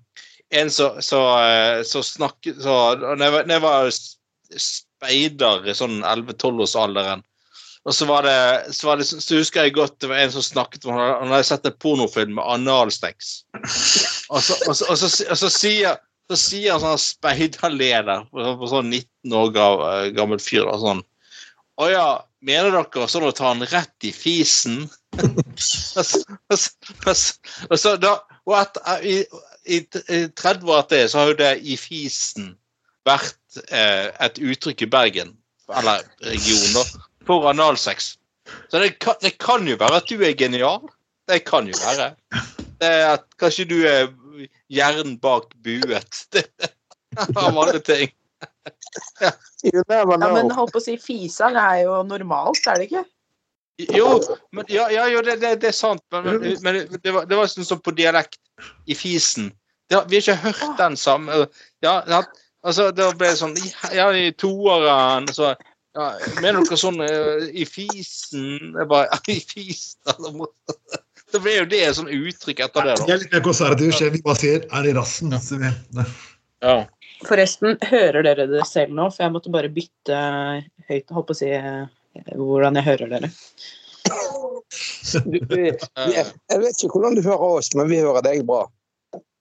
[0.63, 3.93] en som så, eh, så snakket så, Når jeg var, når jeg var
[4.63, 7.25] speider i sånn 11-12-årsalderen
[7.83, 10.45] og så var det, så var det, så husker jeg godt det var en som
[10.47, 13.33] snakket om Han hadde sett en pornofilm med analsex.
[14.31, 15.99] Og så, og og og så sier
[16.31, 19.51] så sier en sånn speiderleder på, sånn 19 år
[20.15, 21.03] gammel fyr da, sånn
[21.83, 22.09] Å ja,
[22.47, 24.85] mener dere sånn å ta den rett i fisen?
[26.53, 28.13] og, så, da,
[28.47, 29.19] og at, i,
[29.67, 32.53] i, i 30 år etter så har jo det i fisen
[33.09, 35.35] vært eh, et uttrykk i Bergen,
[35.75, 38.15] eller regionen, da, for analsex.
[38.71, 40.87] Så det kan, det kan jo være at du er genial.
[41.31, 42.13] Det kan jo være.
[42.83, 44.09] Det at kanskje du er
[44.73, 46.25] hjernen bak buet.
[46.33, 46.47] Det,
[47.37, 48.09] av alle ting.
[49.63, 53.05] Ja, men holdt på å si fisang er jo normalt, er det ikke?
[53.97, 54.21] Jo,
[54.53, 57.39] men, ja, ja, jo det, det, det er sant, men, men, men det, var, det
[57.39, 58.39] var sånn som på dialekt
[58.87, 59.51] i fisen.
[59.91, 61.45] Det, vi har ikke hørt den samme
[61.85, 62.23] Ja, ja,
[62.63, 63.57] altså, da ble det sånn
[63.93, 65.51] Ja, i toeren så
[65.97, 66.07] ja,
[66.41, 70.41] Mener dere sånn eh, i fisen Jeg bare I fisen
[71.33, 73.13] Det ble jo det sånn uttrykk etter det, Jeg da.
[73.17, 73.93] er litt mer konservativ.
[73.97, 75.33] Skien, Vi bare sier 'er i rassen'.
[75.33, 76.05] Ja.
[76.63, 76.75] Ja.
[77.27, 79.09] Forresten, hører dere det selv nå?
[79.13, 80.19] For jeg måtte bare bytte
[80.89, 81.85] høyt, holdt på å si, eh,
[82.35, 83.33] hvordan jeg hører dere.
[85.13, 88.65] Du, jeg vet ikke hvordan du hører oss, men vi hører deg bra.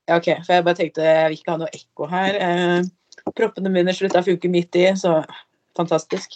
[0.09, 2.39] Ja, ok, for jeg bare tenkte jeg vil ikke ha noe ekko her.
[2.45, 5.21] Eh, proppene mine slutta å funke midt i, så
[5.77, 6.36] fantastisk.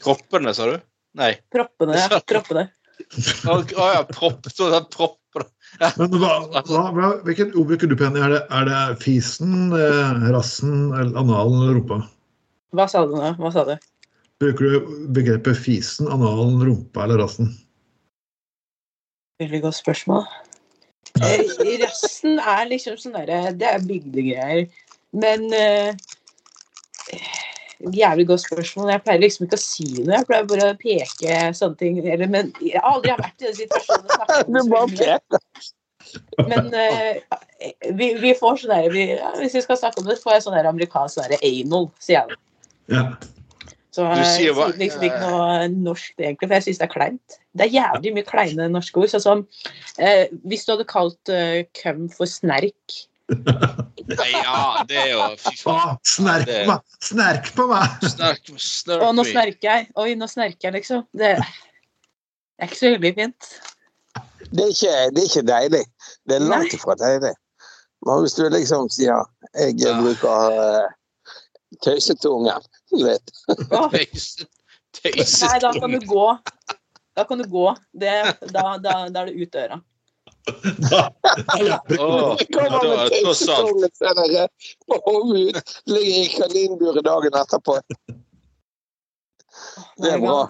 [0.00, 0.78] Kroppene, sa du?
[1.20, 1.34] Nei.
[1.52, 2.20] Proppene, ja.
[2.32, 2.68] Proppene.
[3.00, 4.48] Å oh, ja, propp.
[4.52, 5.46] Så det er propper.
[5.78, 8.20] Men hva, hva, hva, hvilken ord bruker du, Penny?
[8.20, 12.00] Er det, er det fisen, eh, rassen, eller analen eller rumpa?
[12.76, 13.32] Hva sa du nå?
[13.38, 13.74] Hva sa du?
[14.42, 17.52] Bruker du begrepet fisen, analen, rumpa eller rassen?
[19.40, 20.26] Veldig godt spørsmål.
[21.22, 21.46] Eh,
[21.80, 24.66] rassen er liksom sånn derre Det er bygdegreier.
[25.16, 25.96] Men eh,
[27.80, 28.90] Jævlig godt spørsmål.
[28.92, 30.18] Jeg pleier liksom ikke å si noe.
[30.18, 32.00] Jeg pleier bare å peke sånne ting.
[32.04, 34.50] Eller, men jeg har aldri vært i den situasjonen.
[34.52, 35.70] Du bare peker.
[36.50, 37.38] Men uh,
[37.96, 40.44] vi, vi får sånn der vi, ja, Hvis vi skal snakke om det, får jeg
[40.46, 42.40] sånn der amerikansk sånn anal, sier jeg.
[42.90, 43.04] Ja.
[43.94, 47.38] Så jeg sier hva- liksom ikke noe norsk, egentlig, for jeg syns det er kleint.
[47.58, 49.10] Det er jævlig mye kleine norske ord.
[49.12, 53.00] Sånn som uh, hvis du hadde kalt uh, køm for snerk
[54.10, 55.98] Nei, ja, det er jo Fy Å, faen.
[56.08, 56.80] snerk det- på meg!
[57.06, 58.06] Snerk på meg!
[58.10, 59.90] Snerk, snerk Å, nå snerker jeg.
[60.02, 61.04] Oi, nå snerker jeg, liksom.
[61.16, 63.50] Det, det er ikke så hyggelig fint.
[64.50, 65.82] Det er, ikke, det er ikke deilig.
[66.26, 67.34] Det er langt ifra deilig.
[68.06, 69.12] Men hvis du liksom sier
[69.54, 69.94] jeg Ja.
[70.00, 70.88] bruker uh,
[72.90, 73.30] du vet.
[73.70, 73.84] Å,
[75.04, 76.26] nei, da kan du gå.
[77.14, 77.68] Da kan du gå.
[77.92, 78.10] Det,
[78.50, 79.78] da, da, da er det ut døra.
[82.46, 82.78] Kommer
[84.30, 84.48] med
[84.86, 85.76] på hodet ut.
[85.86, 87.78] Ligger i kaninburet dagen etterpå.
[90.00, 90.40] Det er bra.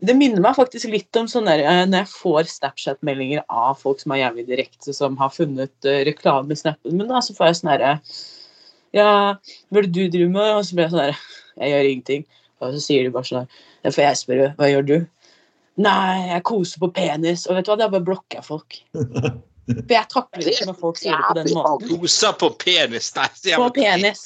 [0.00, 4.02] Det minner meg faktisk litt om sånn der, eh, når jeg får Snapchat-meldinger av folk
[4.02, 7.50] som er jævlig direkte, som har funnet uh, reklame i snappen min, da, så får
[7.50, 7.94] jeg sånn herre
[8.96, 9.10] Ja,
[9.70, 10.52] hva er det du driver med?
[10.54, 11.18] Og så blir jeg sånn herre
[11.56, 12.24] Jeg gjør ingenting.
[12.60, 13.50] Og så sier de bare sånn
[13.84, 14.96] her får jeg spørre, hva gjør du?
[15.80, 17.46] Nei, jeg koser på penis.
[17.48, 18.80] Og vet du hva, da bare blokker jeg folk.
[19.70, 21.92] For jeg takler ikke når folk sier det på den måten.
[22.02, 23.12] Koser på penis.
[23.16, 24.22] Nei, På penis.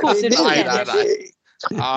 [0.00, 0.94] Koser på Nei, nei, penis.
[0.96, 1.30] nei.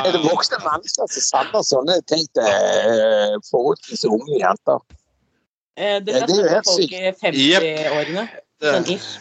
[0.05, 4.83] Er det voksne mennesker som sender sånne ting til eh, forholdsvis unge jenter?
[5.79, 8.27] Eh, Det er det er nesten folk i 50-årene.
[8.65, 9.15] Sånn ish.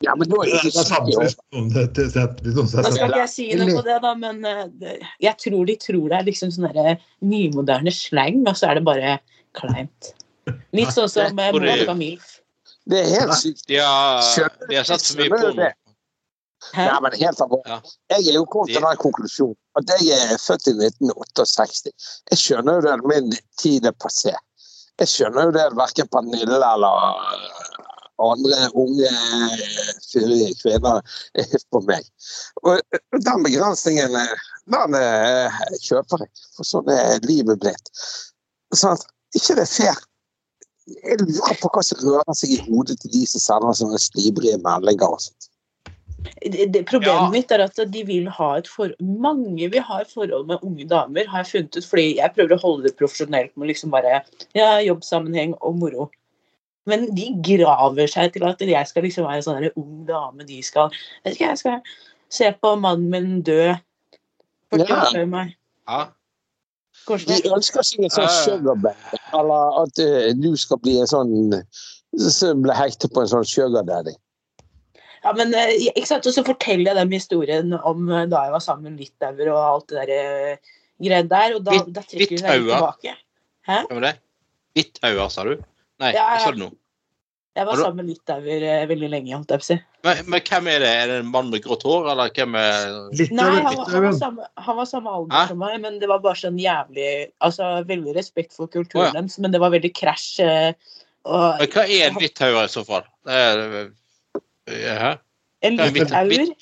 [0.00, 3.98] Ja, men da er Det det noen Nå skal ikke jeg si noe på det,
[4.00, 6.78] da, men eh, jeg tror de tror det er liksom sånn
[7.20, 9.18] nymoderne slang, og så er det bare
[9.58, 10.14] kleint.
[10.76, 12.38] Litt sånn som eh, Monica Milf.
[12.88, 13.66] Det er helt sykt.
[13.68, 14.24] De har,
[14.70, 15.72] de har sett for mye på det?
[16.74, 16.84] Hæ?
[16.86, 17.72] Nei, men helt alvorlig.
[17.72, 17.78] Ja.
[18.14, 21.92] Jeg er jo kommet til den konklusjonen at jeg er født i 1968.
[22.32, 24.34] Jeg skjønner jo det min tid er passé.
[25.00, 27.59] Jeg skjønner jo det verken Pernille eller
[28.24, 29.10] andre unge
[30.10, 31.02] fyrige kvinner
[31.38, 32.06] er på meg.
[32.64, 32.80] Og
[33.26, 37.92] den begrensningen eh, den eh, kjøper jeg, for sånn er livet blitt.
[38.76, 39.06] Sånn at
[39.36, 40.00] ikke det er fair.
[40.90, 44.58] Jeg lurer på hva som rører seg i hodet til de som sender sånne slibrige
[44.64, 45.14] meldinger.
[45.14, 45.50] og sånt.
[46.20, 47.30] Det, det, problemet Ja.
[47.32, 50.84] mitt er at de vil ha et forhold Mange vil ha et forhold med unge
[50.88, 51.86] damer, har jeg funnet ut.
[51.88, 54.20] Fordi jeg prøver å holde det profesjonelt med liksom bare
[54.54, 56.10] ja, jobbsammenheng og moro.
[56.90, 60.46] Men de graver seg til at jeg skal liksom være en sånn ung dame.
[60.48, 60.90] De skal
[61.24, 61.80] Vet ikke, jeg skal
[62.30, 63.72] se på mannen min dø
[64.74, 65.26] 40 Ja.
[65.26, 65.54] meg.
[65.88, 66.00] Ja.
[67.10, 68.42] De ønsker seg en sånn Ja, ja.
[68.44, 71.32] sugar baby, eller at eh, du skal bli en sånn
[72.30, 74.12] som blir hektet på en sånn sugardaddy.
[75.24, 76.26] Ja, men eh, ikke sant?
[76.28, 79.58] Og så forteller jeg dem historien om eh, da jeg var sammen med litauer og
[79.64, 80.60] alt det der
[81.00, 83.16] greia der, og da, da trekker de seg tilbake.
[83.68, 83.80] Hæ?
[83.88, 84.14] Hva var det?
[84.78, 85.56] Litauer, sa du?
[86.00, 86.44] Nei, Ja, ja.
[86.44, 86.70] sa du nå?
[87.58, 89.76] Jeg var sammen med litauer eh, veldig lenge, holdt jeg på å si.
[90.06, 90.90] Men, men hvem er det?
[91.00, 92.92] Er det en mann med grått hår, eller hvem er
[93.34, 95.42] Nei, han, var- han, var samme, han var samme alder Hæ?
[95.50, 97.08] som meg, men det var bare sånn jævlig
[97.42, 99.16] Altså veldig respekt for kulturen oh, ja.
[99.18, 100.28] deres, men det var veldig krasj.
[100.46, 100.96] eh,
[101.26, 103.04] Og Men hva er en litauer i så fall?
[103.26, 103.90] Det er,
[104.86, 105.12] ja.
[105.66, 106.52] en er litauer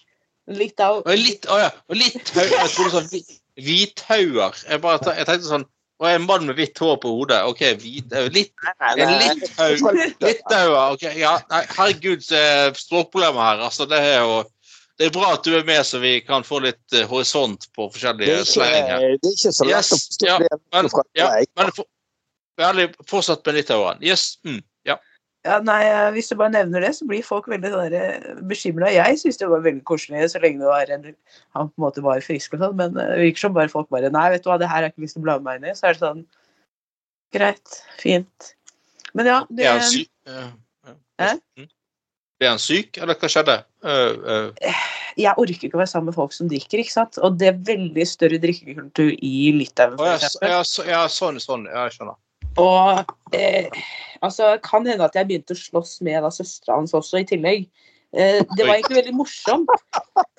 [0.49, 1.03] Litau...
[1.13, 1.69] Litt, å ja.
[1.93, 4.55] Litauer jeg trodde sånn hvit- hvithauer.
[4.65, 5.67] Jeg, jeg tenkte sånn
[5.99, 7.41] Og en mann med hvitt hår på hodet.
[7.51, 8.53] OK, hvit, eh, litt,
[8.87, 10.93] en litt litauer.
[10.95, 13.65] ok, ja, nei, herregud, så er språkproblemer her.
[13.67, 14.45] Altså, det er jo
[14.99, 17.87] det er bra at du er med, så vi kan få litt uh, horisont på
[17.95, 19.05] forskjellige er her.
[19.23, 20.39] det er ikke så lett Yes, å forstå ja.
[20.75, 21.29] Men, ja,
[21.61, 21.87] men for,
[22.59, 24.03] ærlig, fortsatt med litaueren.
[24.03, 24.33] Yes.
[24.47, 24.59] Mm,
[25.49, 25.57] ja.
[25.57, 28.91] Ja, nei, eh, Hvis du bare nevner det, så blir folk veldig sånn bekymra.
[28.93, 31.09] Jeg syns det var veldig koselig så lenge det var en,
[31.57, 33.89] han på en måte var frisk, og sånn, men eh, det virker som bare folk
[33.95, 35.61] bare Nei, vet du hva, det her har jeg ikke lyst til å blande meg
[35.61, 35.75] inn i.
[35.79, 36.23] Så er det sånn
[37.35, 37.81] Greit.
[38.01, 38.53] Fint.
[39.17, 40.13] Men ja, det, Er han syk?
[40.29, 40.47] Ja,
[40.87, 40.95] ja.
[41.19, 41.33] Hæ?
[41.59, 41.73] Mm.
[42.39, 43.57] Ble han syk, eller hva skjedde?
[43.83, 44.85] Uh, uh.
[45.19, 47.19] jeg orker ikke å være sammen med folk som drikker, ikke sant.
[47.25, 50.55] Og det er veldig større drikkekultur i Litauen, Oh, for eksempel.
[50.55, 51.67] ja, ja, sånn, sånn.
[51.67, 52.19] Ja, jeg skjønner.
[52.59, 53.69] Og eh,
[54.25, 57.67] altså, kan hende at jeg begynte å slåss med da søstera hans også, i tillegg.
[58.17, 59.73] Eh, det var egentlig veldig morsomt,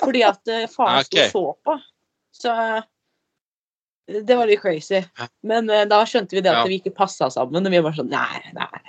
[0.04, 1.76] fordi at eh, faren sto og så på.
[2.40, 2.88] Så eh,
[4.26, 5.04] det var litt crazy.
[5.46, 6.70] Men eh, da skjønte vi det at Ja.
[6.70, 7.66] vi ikke passa sammen.
[7.66, 8.82] Og vi var sånn Nei, nei.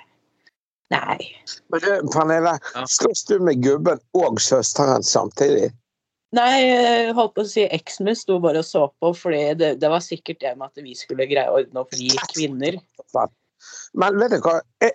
[0.91, 1.18] Nei.
[1.70, 2.57] Men du, Pernille,
[2.89, 5.70] slåss du med gubben og søsteren samtidig?
[6.37, 9.91] Nei, holdt på å si eksen min sto bare og så på, fordi det, det
[9.91, 12.78] var sikkert det med at vi skulle greie å ordne opp vi kvinner.
[13.99, 14.61] Men vet du hva?
[14.85, 14.95] Jeg,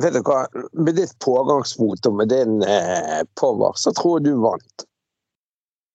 [0.00, 0.46] vet du hva?
[0.72, 4.86] Med ditt pågangsmot og med din eh, power, så tror jeg du vant.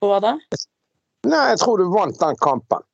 [0.06, 0.36] Hva da?
[1.26, 2.86] Nei, jeg tror du vant den kampen.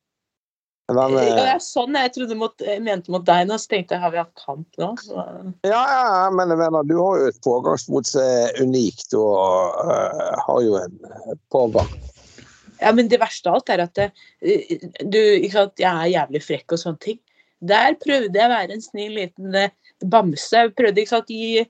[0.92, 4.02] Ja, eh, ja, sånn, jeg trodde mot, jeg mente mot deg nå, så tenkte jeg
[4.02, 4.90] har vi hatt kamp nå?
[5.00, 5.22] Så.
[5.64, 10.34] ja, ja, men jeg mener, du har jo et pågangsmot som er unikt, og uh,
[10.44, 10.98] har jo en
[11.54, 11.88] pågang.
[12.82, 14.10] Ja, men det verste av alt er at det,
[15.00, 17.20] du, ikke sant, jeg er jævlig frekk og sånne ting.
[17.64, 19.72] Der prøvde jeg å være en snill liten eh,
[20.04, 20.52] bamse.
[20.52, 21.62] Jeg prøvde ikke sant, gi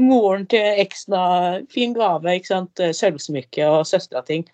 [0.00, 4.46] moren til eksen fin gave, ikke sant, eh, sølvsmykke og søstera ting.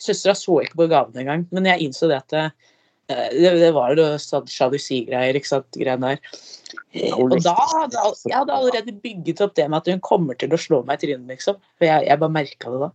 [0.00, 2.70] Søstera så ikke på gaven engang, men jeg innså det at eh,
[3.10, 6.40] det, det var jo sånn sjalusigreier, ikke sant, greiene der.
[6.92, 10.54] Eh, Og da hadde jeg, hadde allerede bygget opp det med at hun kommer til
[10.54, 11.60] å slå meg i trynet, liksom.
[11.78, 12.90] For jeg, jeg bare merka det da.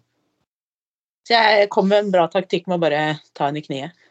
[1.25, 3.01] Så jeg kom med en bra taktikk med å bare
[3.37, 4.03] ta henne i kneet.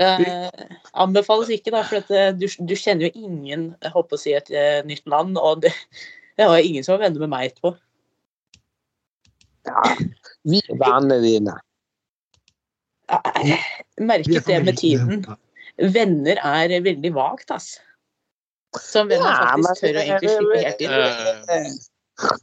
[0.00, 0.50] Uh,
[1.04, 4.34] anbefales ikke, da, for at, eh, du, du kjenner jo ingen jeg håper å si,
[4.34, 5.38] et uh, nytt land.
[5.38, 5.70] Og det,
[6.40, 7.76] det var ingen som var venner med meg etterpå.
[9.64, 9.84] Ja,
[10.44, 11.54] vi er vennene dine.
[13.08, 15.24] Jeg merket det med tiden.
[15.94, 17.80] Venner er veldig vagt, altså.
[18.82, 20.94] Som venner faktisk tør å egentlig slippe helt inn.
[21.54, 21.74] Eh,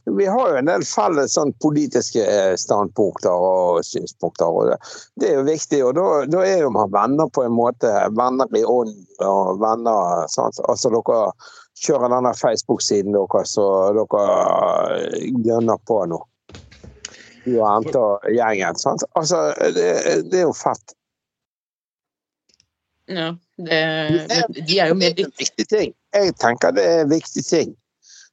[0.04, 4.46] Vi har jo en del felles sånn politiske eh, standpunkter og synspunkter.
[4.46, 4.76] og Det,
[5.20, 7.92] det er jo viktig, og da, da er jo man venner på en måte.
[8.18, 8.92] Venner i ånd
[9.24, 10.60] og venner sant?
[10.68, 11.22] Altså dere
[11.82, 16.20] kjører denne Facebook-siden deres, så dere gønner på nå.
[17.44, 18.78] Du og gjengen.
[18.78, 19.04] Sant?
[19.18, 19.86] Altså, det,
[20.30, 20.96] det er jo fett.
[23.10, 25.94] Ja, det, de er jo mer er ting.
[26.14, 27.74] Jeg tenker det er en viktig ting.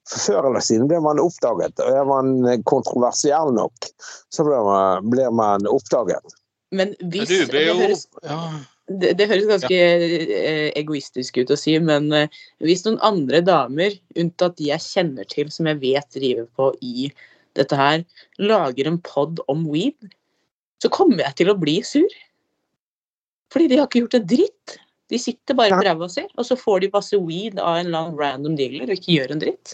[0.09, 1.79] For Før eller siden blir man oppdaget.
[1.81, 3.89] og Er man kontroversiell nok,
[4.33, 6.37] så blir man, blir man oppdaget.
[6.71, 8.05] Men men hvis du blir det jo høres,
[8.89, 10.69] det, det høres ganske ja.
[10.77, 15.49] egoistisk ut å si, men eh, hvis noen andre damer, unntatt de jeg kjenner til,
[15.53, 17.09] som jeg vet driver på i
[17.57, 18.03] dette her,
[18.37, 20.11] lager en pod om weed,
[20.83, 22.07] så kommer jeg til å bli sur.
[23.53, 24.75] Fordi de har ikke gjort en dritt.
[25.09, 28.03] De sitter bare på ræva si, og så får de masse weed av en eller
[28.03, 29.73] annen random dealer og ikke gjør en dritt.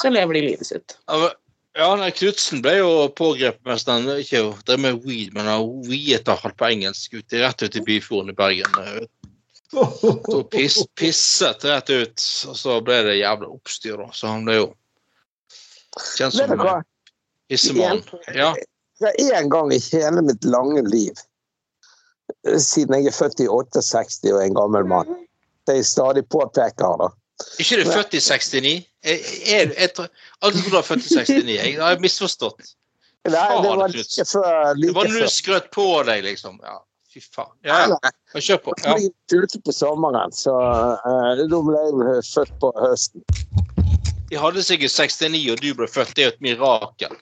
[0.00, 0.96] Så lever de livet sitt.
[1.06, 1.38] Ja, men-
[1.78, 6.34] Ja, nei, Knutsen ble jo pågrepet mens han ikke drev med weed, men han weeta
[6.34, 9.06] halvt på engelsk ut, rett ut i Byfjorden i Bergen.
[9.70, 14.08] Så piss, pisset rett ut, og så ble det jævla oppstyr, da.
[14.10, 14.66] Så han ble jo
[16.16, 18.02] kjent som en.
[18.34, 18.52] Ja.
[19.10, 21.16] Er en gang i hele mitt lange liv,
[22.44, 25.14] siden jeg er født i 68 og er en gammel mann,
[25.66, 27.08] det jeg stadig påpeker da.
[27.62, 28.74] Ikke du født i 69?
[29.04, 29.90] Jeg, jeg, jeg,
[30.42, 31.56] alle tror du er født i 69.
[31.56, 32.74] Jeg har misforstått.
[33.28, 34.74] Nei, det var like før.
[34.80, 36.56] Det var når du skrøt på deg, liksom.
[36.64, 36.78] Ja,
[37.12, 37.52] fy faen.
[37.68, 38.12] Ja, ja.
[38.36, 38.76] Kjør på.
[38.84, 38.96] Ja.
[38.96, 43.24] Jeg tulte på sommeren, så uh, da ble jeg født på høsten.
[44.30, 46.14] De hadde sikkert 69, og du ble født.
[46.14, 47.16] Det er jo et mirakel.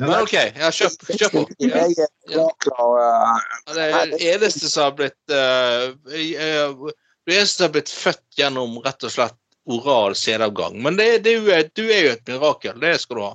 [0.00, 1.50] Men OK, ja, kjøp, kjøp opp.
[1.60, 1.84] Ja.
[1.84, 6.86] Eh, Ja, Det er det eneste som har blitt eh, eh,
[7.26, 9.36] Det eneste som har blitt født gjennom rett og slett
[9.70, 10.78] oral sædavgang.
[10.82, 12.80] Men det, det, er du er jo et mirakel.
[12.80, 13.34] Det skal du ha.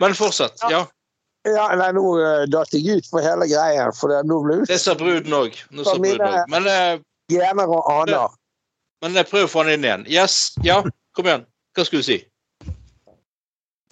[0.00, 0.56] Men fortsett.
[0.70, 0.86] Ja.
[1.48, 4.74] Ja, nei, nå uh, datt jeg ut for hele greia, for det, nå ble Det
[4.74, 5.56] det sa bruden òg.
[5.72, 6.98] Men, eh,
[7.32, 8.34] gener og aner.
[9.00, 10.04] men prøver å få han inn igjen.
[10.10, 10.52] Yes.
[10.66, 10.82] Ja,
[11.16, 11.46] kom igjen.
[11.76, 12.18] Hva skulle du si?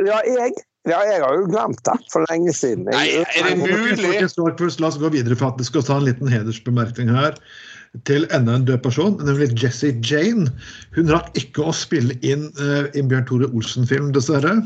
[0.07, 0.53] Ja, jeg,
[0.86, 2.86] ja, jeg har jo glemt det for lenge siden.
[2.86, 3.96] Nei, er det mulig?
[4.78, 7.38] La oss gå videre for at vi skal ta en liten hedersbemerkning her
[8.07, 10.53] til enda en død person, nemlig Jessie Jane.
[10.94, 14.59] Hun rakk ikke å spille inn uh, i Bjørn Tore Olsen-film, dessverre.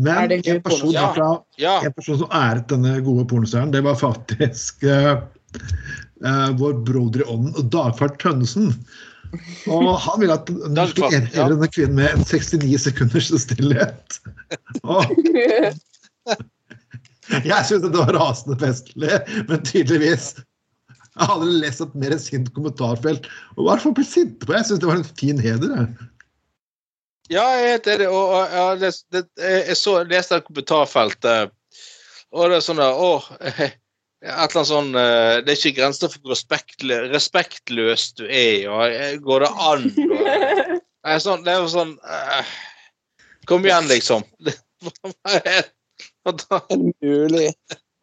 [0.00, 1.12] Men en person, ja.
[1.14, 1.28] fra,
[1.60, 1.78] Ja.
[1.86, 5.20] en person som æret denne gode pornostjernen, det var faktisk uh,
[6.24, 8.72] uh, vår broder i ånden, Dagfart Tønnesen.
[9.70, 11.10] Og han ville at ja.
[11.10, 14.18] hedre denne kvinnen med en 69 sekunders stillhet.
[14.82, 15.04] Og
[17.44, 20.34] jeg syntes det var rasende festlig, men tydeligvis
[21.14, 23.28] Jeg hadde lest et mer sint kommentarfelt.
[23.54, 24.56] Og Hvorfor bli sinte på?
[24.56, 25.76] Jeg syns det var en fin heder.
[25.76, 26.08] jeg.
[27.30, 28.08] Ja, jeg er det.
[28.08, 31.30] Og, og, jeg, det, det, jeg så, leste et kommentarfelt,
[32.34, 33.12] og det er sånn der Å,
[34.24, 38.64] et eller annet sånn eh, Det er ikke grenser for hvor respektlø, respektløs du er,
[38.72, 39.84] og eh, går det an?
[40.04, 40.28] Og,
[41.04, 42.52] Nei, sånn, det er jo sånn uh,
[43.48, 44.24] Kom igjen, liksom.
[46.72, 47.50] Umulig.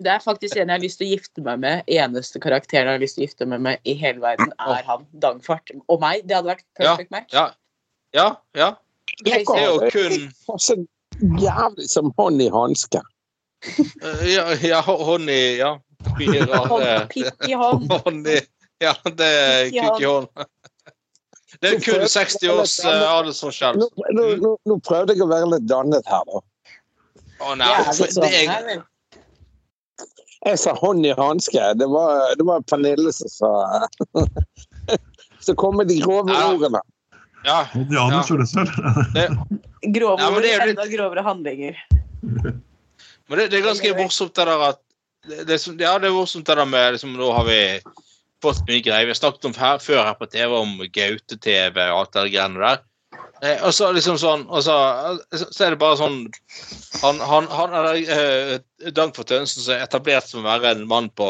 [0.02, 1.82] det er faktisk en jeg har lyst til å gifte meg med.
[1.90, 5.08] Eneste karakteren jeg har lyst til å gifte meg med i hele verden, er han.
[5.24, 5.74] Dagfart.
[5.90, 6.22] Og meg.
[6.30, 7.34] Det hadde vært perfect match.
[7.34, 7.48] Ja.
[8.14, 8.74] Ja, ja.
[9.26, 10.30] Det er jo kun
[10.62, 10.78] Så
[11.42, 13.02] jævlig som hånd i hanske.
[13.66, 15.78] eh, Ja, ja hånd i Ja.
[16.18, 18.28] Mye rare Pikk i hånd.
[18.82, 20.28] Ja, det er Kukk i kuk i hånd.
[21.62, 23.78] Det er kun 60 års uh, aldersforskjell.
[23.82, 23.88] Nå,
[24.18, 26.42] nå, nå, nå prøvde jeg å være litt dannet her, da.
[27.42, 28.82] Å nei, sånn det er.
[30.48, 31.68] Jeg sa hånd i hanske.
[31.78, 33.52] Det var, det var Pernille som sa
[35.46, 36.48] Så kommer de grove Ja.
[36.54, 36.82] ordene.
[37.46, 38.24] ja, Ja, Ja.
[38.38, 38.72] det selv.
[39.98, 41.78] Grove ord, er litt- enda grovere handlinger.
[42.22, 44.82] men det, det er ganske morsomt det der at
[45.28, 47.62] det, det, Ja, det er morsomt det der med liksom, Nå har vi
[48.42, 49.06] fått mye greier.
[49.06, 52.62] Vi har snakket om her, før her på TV om Gaute-TV og alt det greiene
[52.62, 52.82] der.
[53.42, 54.76] Eh, og så liksom sånn og så,
[55.34, 56.20] så er det bare sånn
[57.02, 58.52] Han, han, han er eh,
[58.94, 61.30] Dagfjord Tønsen som er etablert som å være en mann på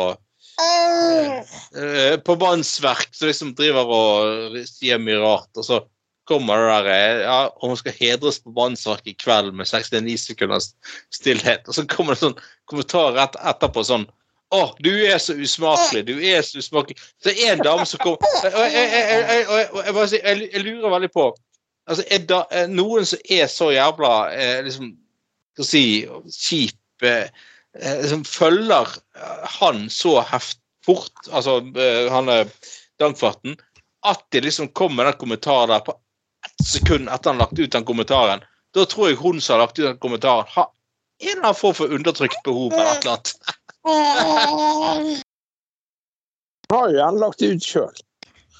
[0.62, 5.80] eh, på mannsverk som liksom driver og sier mye rart, og så
[6.30, 10.28] kommer det der eh, ja, og hun skal hedres på mannsverk i kveld med 69
[10.32, 10.72] sekunders
[11.14, 14.08] stillhet, og så kommer det sånn kommentar rett etterpå sånn
[14.52, 16.02] Å, du er så usmakelig.
[16.10, 16.98] Du er så usmakelig.
[17.24, 18.20] Så er en dame som kommer
[18.50, 21.30] og jeg, jeg, jeg, jeg, lurer veldig på
[21.88, 22.42] altså, er da,
[22.72, 24.92] noen som er så jævla eh, liksom,
[25.56, 25.84] skal si,
[26.36, 27.32] kjip eh,
[27.80, 32.50] liksom, følger eh, han så heft fort, altså eh, han er
[33.02, 33.56] Dankfarten,
[34.06, 35.96] at de liksom kommer med den kommentaren der på
[36.60, 38.44] ett sekund etter han lagt ut den kommentaren.
[38.74, 40.68] Da tror jeg hun som har lagt ut den kommentaren, har
[41.22, 43.34] en eller annen form for undertrykt behov eller et eller annet.
[46.72, 47.98] Har jo han lagt ut sjøl.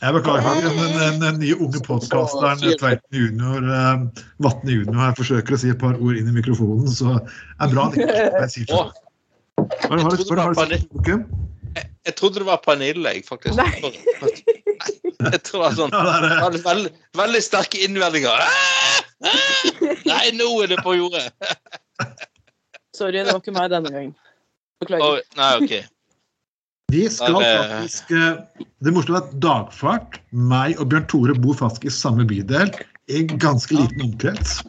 [0.02, 5.56] Jeg beklager, men den, den nye unge podkasteren Tveiten junior, eh, Vatne junior her forsøker
[5.56, 8.80] å si et par ord inn i mikrofonen, så er bra ikke jeg sier det
[8.82, 8.92] sånn.
[9.62, 11.22] Du hva har du
[12.06, 13.58] jeg trodde det var Pernille, jeg, faktisk.
[13.62, 13.94] Nei.
[15.32, 16.42] Jeg tror det var sånn Ja, det er det.
[16.42, 18.44] Veldig, veldig, veldig sterke innvendinger.
[18.46, 19.00] Ah!
[19.30, 19.64] Ah!
[20.10, 21.28] Nei, nå er det på jordet!
[22.98, 24.14] Sorry, det var ikke meg denne gangen.
[24.82, 25.22] Beklager.
[25.22, 25.76] Oh, nei, OK.
[26.92, 31.88] Vi skal faktisk eh, Det morsomme er at Dagfart, meg og Bjørn Tore bor faktisk
[31.88, 32.74] i samme bydel
[33.08, 34.60] i en ganske liten omkrets.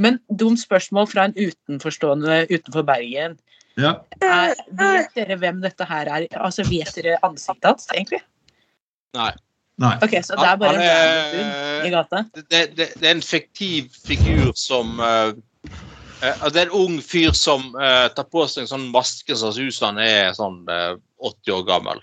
[0.00, 3.36] Men dumt spørsmål fra en utenforstående utenfor Bergen.
[3.78, 3.96] Ja.
[4.22, 6.26] Er, vet dere hvem dette her er?
[6.38, 8.22] Altså, Vet dere ansiktet hans, egentlig?
[9.14, 9.32] Nei.
[9.82, 9.94] Nei.
[10.06, 12.20] Ok, Så det er bare Han en er- random i gata?
[12.50, 15.32] Det, det, det er en fiktiv figur som uh,
[16.22, 19.34] eh, altså, Det er en ung fyr som uh, tar på seg en sånn maske
[19.36, 20.94] som ser ut som han er sånn eh,
[21.24, 22.02] 80 år gammel.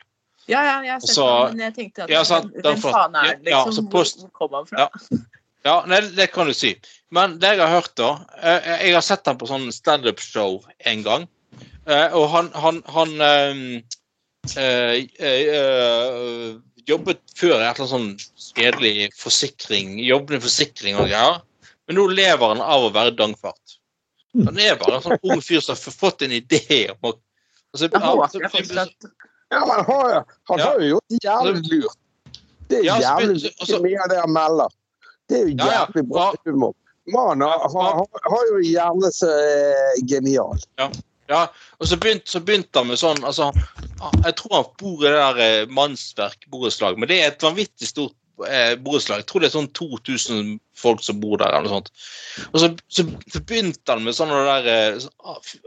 [0.50, 3.16] Ja, ja, jeg har sett Så- det, men jeg tenkte at Ja, sant, hvem, faen
[3.16, 3.78] er det, ja, liksom?
[3.78, 4.88] så Hvor, post- hvor kom han fra?
[4.88, 5.22] Ja.
[5.64, 6.72] Ja, nei, det kan du si.
[7.14, 8.08] Men det jeg har hørt, da
[8.42, 11.28] eh, Jeg har sett han på sånn standup-show en gang.
[11.86, 13.62] Eh, og han, han, han eh,
[14.58, 16.56] eh, eh, eh,
[16.90, 19.96] jobbet før i et eller annet sånn kjedelig forsikring.
[20.06, 21.42] Jobbet i forsikring og greier.
[21.88, 23.78] Men nå lever han av å være dangfart.
[24.46, 26.62] Han er bare en sånn ung fyr som har fått en idé
[26.94, 27.14] om å
[27.74, 29.10] altså, ja, faktisk at
[29.52, 31.98] Ja, men han har, jo- han har jo gjort jævlig lurt.
[32.70, 34.70] Det er jævlig altså- mye av det han melder.
[35.28, 36.74] Det er jo jævlig bra humor.
[37.12, 40.60] Mannen har, har, har jo en hjerne som er genial.
[40.80, 40.88] Ja,
[41.38, 43.52] og så begynte, så begynte han med sånn altså,
[44.26, 47.88] Jeg tror han bor i det der eh, mannsverk borettslag, men det er et vanvittig
[47.90, 48.16] stort
[48.50, 49.22] eh, borettslag.
[49.22, 50.52] Jeg tror det er sånn 2000
[50.82, 51.54] folk som bor der.
[51.54, 51.92] eller noe sånt.
[52.52, 55.08] Og så, så, så begynte han med sånn der eh,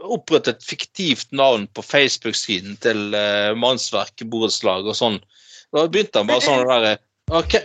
[0.03, 5.19] Opprettet et fiktivt navn på Facebook-siden til eh, mannsverk borettslag og sånn.
[5.75, 7.03] Da begynte han bare sånn der eh,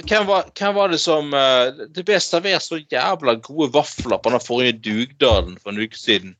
[0.09, 1.35] hvem- var, hvem var det som
[1.93, 6.33] Det ble servert så jævla gode vafler på den forrige dugnaden for en uke siden.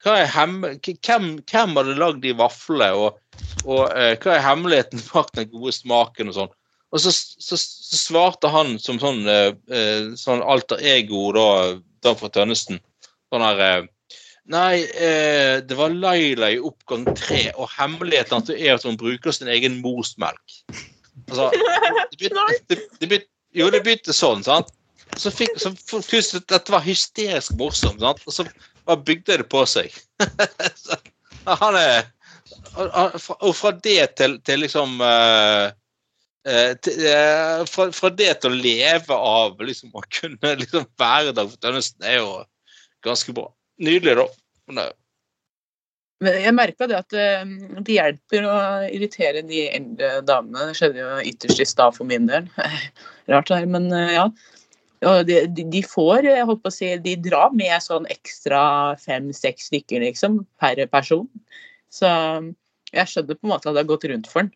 [0.00, 5.74] Hvem, hvem hadde lagd de vaflene, og, og eh, hva er hemmeligheten bak den gode
[5.76, 6.54] smaken og sånn?
[6.90, 11.46] Og så, så, så svarte han som sånn, eh, eh, sånn alter ego da,
[12.02, 12.80] Dan fra Tønnesen.
[13.30, 13.80] Sånn her eh,
[14.50, 19.50] Nei, eh, det var Laila i oppgang tre, og hemmeligheten er at hun bruker sin
[19.52, 20.56] egen morsmelk.
[21.28, 21.50] Altså,
[22.10, 24.72] det begynte, det, det begynte, jo, det begynte sånn, sant?
[25.20, 26.02] Så fikk, så for,
[26.50, 28.24] dette var hysterisk morsomt, sant?
[28.26, 28.48] og så
[28.90, 29.94] bare bygde det på seg.
[31.62, 32.08] han er
[32.76, 35.72] og, fra- det til, til liksom eh,
[36.48, 41.34] eh, til, eh, fra, fra det til å leve av liksom å kunne liksom være
[41.40, 42.32] for Tønnesen er jo
[43.06, 43.48] ganske bra.
[43.80, 44.26] Nydelig, da.
[44.70, 44.82] Men,
[46.20, 48.56] Men jeg merka det at det hjelper å
[48.92, 50.68] irritere de eldre damene.
[50.68, 52.50] Det skjedde jo ytterst i stad for min del.
[53.30, 54.28] Rart det her, men ja.
[55.08, 55.40] Og de,
[55.72, 58.62] de får, jeg holdt på å si, de drar med sånn ekstra
[59.00, 61.24] fem-seks stykker, liksom, per person.
[61.88, 62.10] Så
[62.92, 64.54] jeg skjønner på en måte at det har gått rundt for den.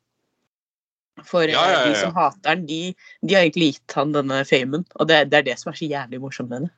[1.23, 2.81] For eh, Ja, ja, ja, de som hater den, de,
[3.23, 4.87] de har egentlig gitt han denne famen.
[4.99, 6.73] Og det, det er det som er så jævlig morsomt med det.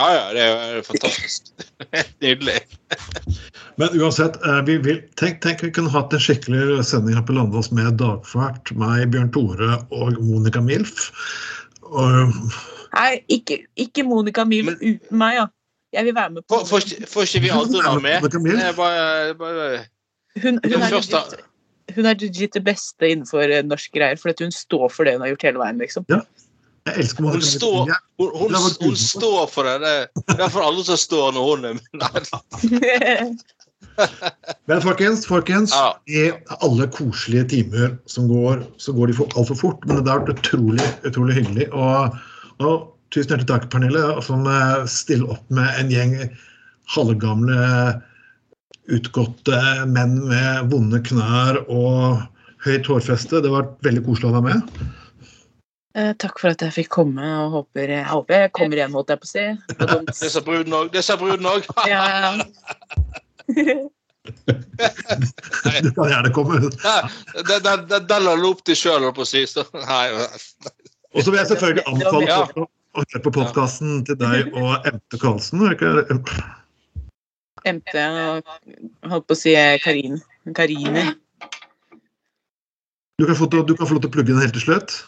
[0.00, 1.52] ja, ja, det er jo fantastisk.
[2.24, 2.58] Nydelig.
[3.80, 7.36] Men uansett, eh, vi vil, tenk, tenk vi kunne hatt en skikkelig sending her på
[7.36, 11.12] Landås med Dagfart, meg, Bjørn Tore og Monica Milf.
[11.92, 12.32] Og,
[12.92, 15.46] Nei, ikke, ikke Monica Milf Men- uten meg, ja.
[15.92, 18.28] Jeg vil være med på Får ikke vi andre være med?
[18.32, 19.66] Det er bare, bare
[20.40, 21.34] Hun, hun, Det er legit,
[21.96, 25.12] hun er legit det beste innenfor eh, norsk greier, for at hun står for det
[25.18, 26.06] hun har gjort hele veien, liksom.
[26.08, 30.08] jeg elsker Monica Hun står- hun, hun, hun står for det.
[30.32, 33.36] Det er for alle som står når hun er Nei,
[34.70, 35.96] Men folkens, folkens Ja.
[36.08, 36.30] i
[36.60, 39.84] alle koselige timer som går, så går de for, altfor fort.
[39.88, 41.68] Men det har vært utrolig, utrolig hyggelig.
[41.72, 42.16] Og,
[42.62, 46.16] og tusen hjertelig takk, Pernille, som eh, stiller opp med en gjeng
[46.94, 48.00] halvgamle,
[48.92, 52.24] utgåtte menn med vonde knær og
[52.66, 53.42] høyt hårfeste.
[53.44, 54.90] Det var veldig koselig å ha deg med.
[55.92, 59.12] Eh, Takk for at jeg fikk komme, og håper jeg, håper jeg kommer igjen, holdt
[59.12, 59.44] jeg på å si.
[60.22, 60.88] Det sa bruden òg.
[60.94, 61.68] Det sa bruden òg.
[64.78, 65.80] Ja.
[65.82, 66.60] Du kan gjerne komme.
[66.62, 69.42] Den, la du opp til sjøl, holdt på å si.
[69.42, 72.44] Og så vil jeg selvfølgelig anbefale Ja.
[72.52, 75.64] å høre på podkasten til deg og Emte Karlsen.
[75.66, 76.22] Emte
[77.72, 80.20] MT og holdt på å si Karin.
[80.54, 81.16] Karine.
[83.18, 85.00] Du kan få du kan få lov til å plugge den helt til slutt.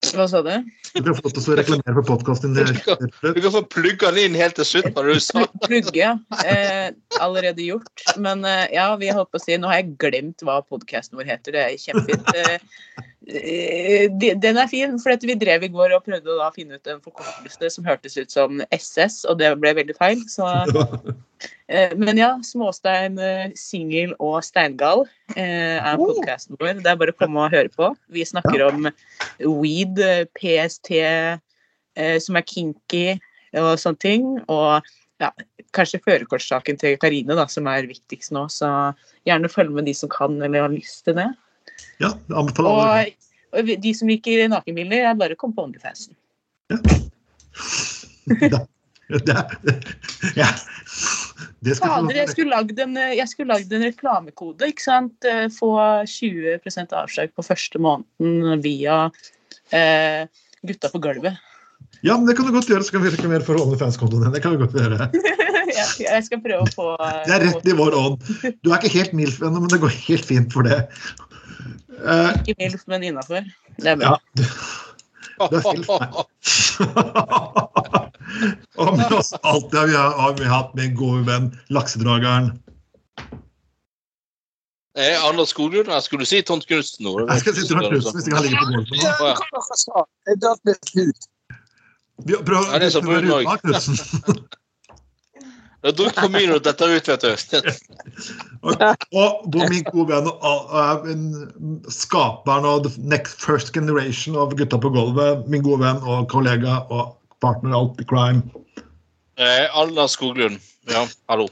[0.00, 0.52] Hva sa du?
[0.94, 4.30] Du kan få lov til å reklamere for podkasten din Du kan få plugga den
[4.30, 5.44] inn helt til slutt, var du sa.
[5.66, 6.14] Plugge, ja.
[6.40, 6.88] Eh,
[7.20, 7.92] allerede gjort.
[8.16, 11.28] Men eh, ja, vi holdt på å si Nå har jeg glemt hva podkasten vår
[11.34, 11.54] heter.
[11.54, 12.32] Det er kjempefint.
[12.32, 17.02] Eh, den er fin, for vi drev i går og prøvde å finne ut en
[17.04, 20.22] forkortelse som hørtes ut som SS, og det ble veldig feil.
[20.30, 20.46] Så,
[21.72, 25.04] eh, men ja, Småstein, eh, singel og steingal
[25.36, 26.80] eh, er podkasten vår.
[26.82, 27.92] Det er bare å komme og høre på.
[28.10, 28.90] Vi snakker om
[29.40, 33.20] weed, eh, PST, eh, som er kinky
[33.60, 34.26] og sånne ting.
[34.48, 35.30] Og ja,
[35.76, 38.46] kanskje førerkortsaken til Karine da, som er viktigst nå.
[38.50, 38.68] Så
[39.28, 41.28] gjerne følg med de som kan eller har lyst til det.
[42.00, 42.70] Ja, anbefaler.
[42.70, 46.16] Og, og de som liker nakenbilder, er bare å komme på OnlyFansen.
[49.10, 49.34] Det,
[50.36, 50.46] ja.
[51.66, 52.94] det skal Fader, jeg skulle lagd en,
[53.48, 54.68] lagd en reklamekode.
[54.70, 55.26] ikke sant?
[55.26, 55.72] Eh, Få
[56.06, 59.00] 20% avslag på første måneden via
[59.74, 60.30] eh,
[60.62, 61.40] Gutta på gulvet.
[62.06, 64.34] Ja, men det kan du godt gjøre, så kan vi reklamere for OnlyFans-kontoen din.
[64.36, 65.10] Det kan du godt gjøre.
[65.80, 66.86] jeg, jeg skal prøve å få
[67.26, 68.30] Det er rett i vår ånd.
[68.62, 70.84] Du er ikke helt MILF ennå, men det går helt fint for det.
[72.00, 73.44] Eh, Ikke MILF, men innafor.
[73.76, 74.16] Det er bra.
[74.40, 74.44] ja,
[75.50, 75.86] er helt
[78.80, 82.52] Og med oss alltid har vi, har vi hatt min gode venn laksedrageren.
[84.98, 87.12] Eh, Anders Skoglund, Jeg skulle du si Tont Knutsen nå?
[87.26, 88.94] Jeg skal si Tont Knutsen hvis jeg kan ligger på bordet nå.
[92.28, 92.36] Ja,
[92.78, 93.40] det er så brun ute,
[95.80, 97.68] Du har for mye når dette ut, vet du.
[98.60, 98.82] Og,
[99.16, 101.22] og hvor min gode venn
[101.88, 106.82] skaperen av the next first generation av Gutta på gulvet, min gode venn og kollega
[106.92, 108.44] og partner alt i crime.
[109.40, 110.60] Eh, Alna Skoglund.
[110.92, 111.48] Ja, hallo.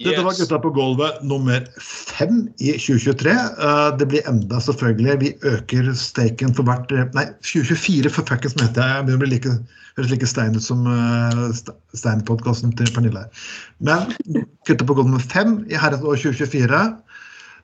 [0.00, 0.40] Dette var Yes.
[0.40, 3.34] Gutta på gulvet nummer fem i 2023.
[3.34, 5.20] Eh, Det blir enda, selvfølgelig.
[5.20, 8.96] Vi øker staken for hvert eh, Nei, 2024 for fuckings mente jeg.
[8.96, 9.58] Jeg begynner å bli like,
[10.00, 11.50] høres like stein ut som uh,
[11.96, 13.26] Stein-podkasten til Pernille.
[13.84, 14.10] Men
[14.66, 16.80] Gutta på Golden nummer fem i herrens år 2024.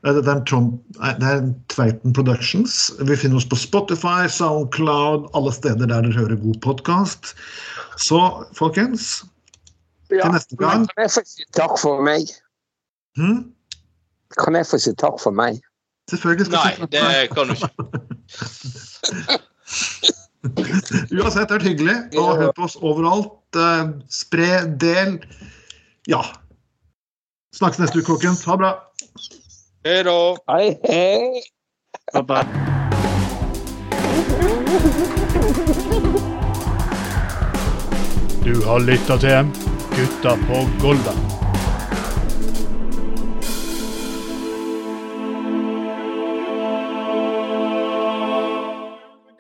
[0.06, 0.76] Eh, Det er, Trond,
[1.20, 2.92] det er Tveiten Productions.
[3.00, 7.34] Vi finner oss på Spotify, Soundcloud, alle steder der dere hører god podkast.
[7.96, 8.20] Så
[8.54, 9.24] folkens,
[10.10, 10.86] Ja, Til neste gang.
[10.86, 12.28] Kan jeg få si takk for meg?
[13.18, 13.50] Hmm?
[14.38, 15.58] Kan jeg få si takk for meg?
[16.10, 17.68] selvfølgelig skal Nei, det kan du ikke.
[20.54, 21.96] Uansett, det har vært hyggelig.
[22.20, 23.36] Og hør på oss overalt.
[23.56, 25.18] Eh, Spre, del.
[26.10, 26.22] Ja.
[27.56, 28.44] Snakkes neste uke, folkens.
[28.46, 28.72] Ha det bra.
[29.86, 30.18] Hei da.
[30.50, 31.42] Hei, hei.
[32.14, 32.44] Bye-bye.
[38.46, 39.48] Du har lytta til
[39.96, 41.16] Gutta på Golda.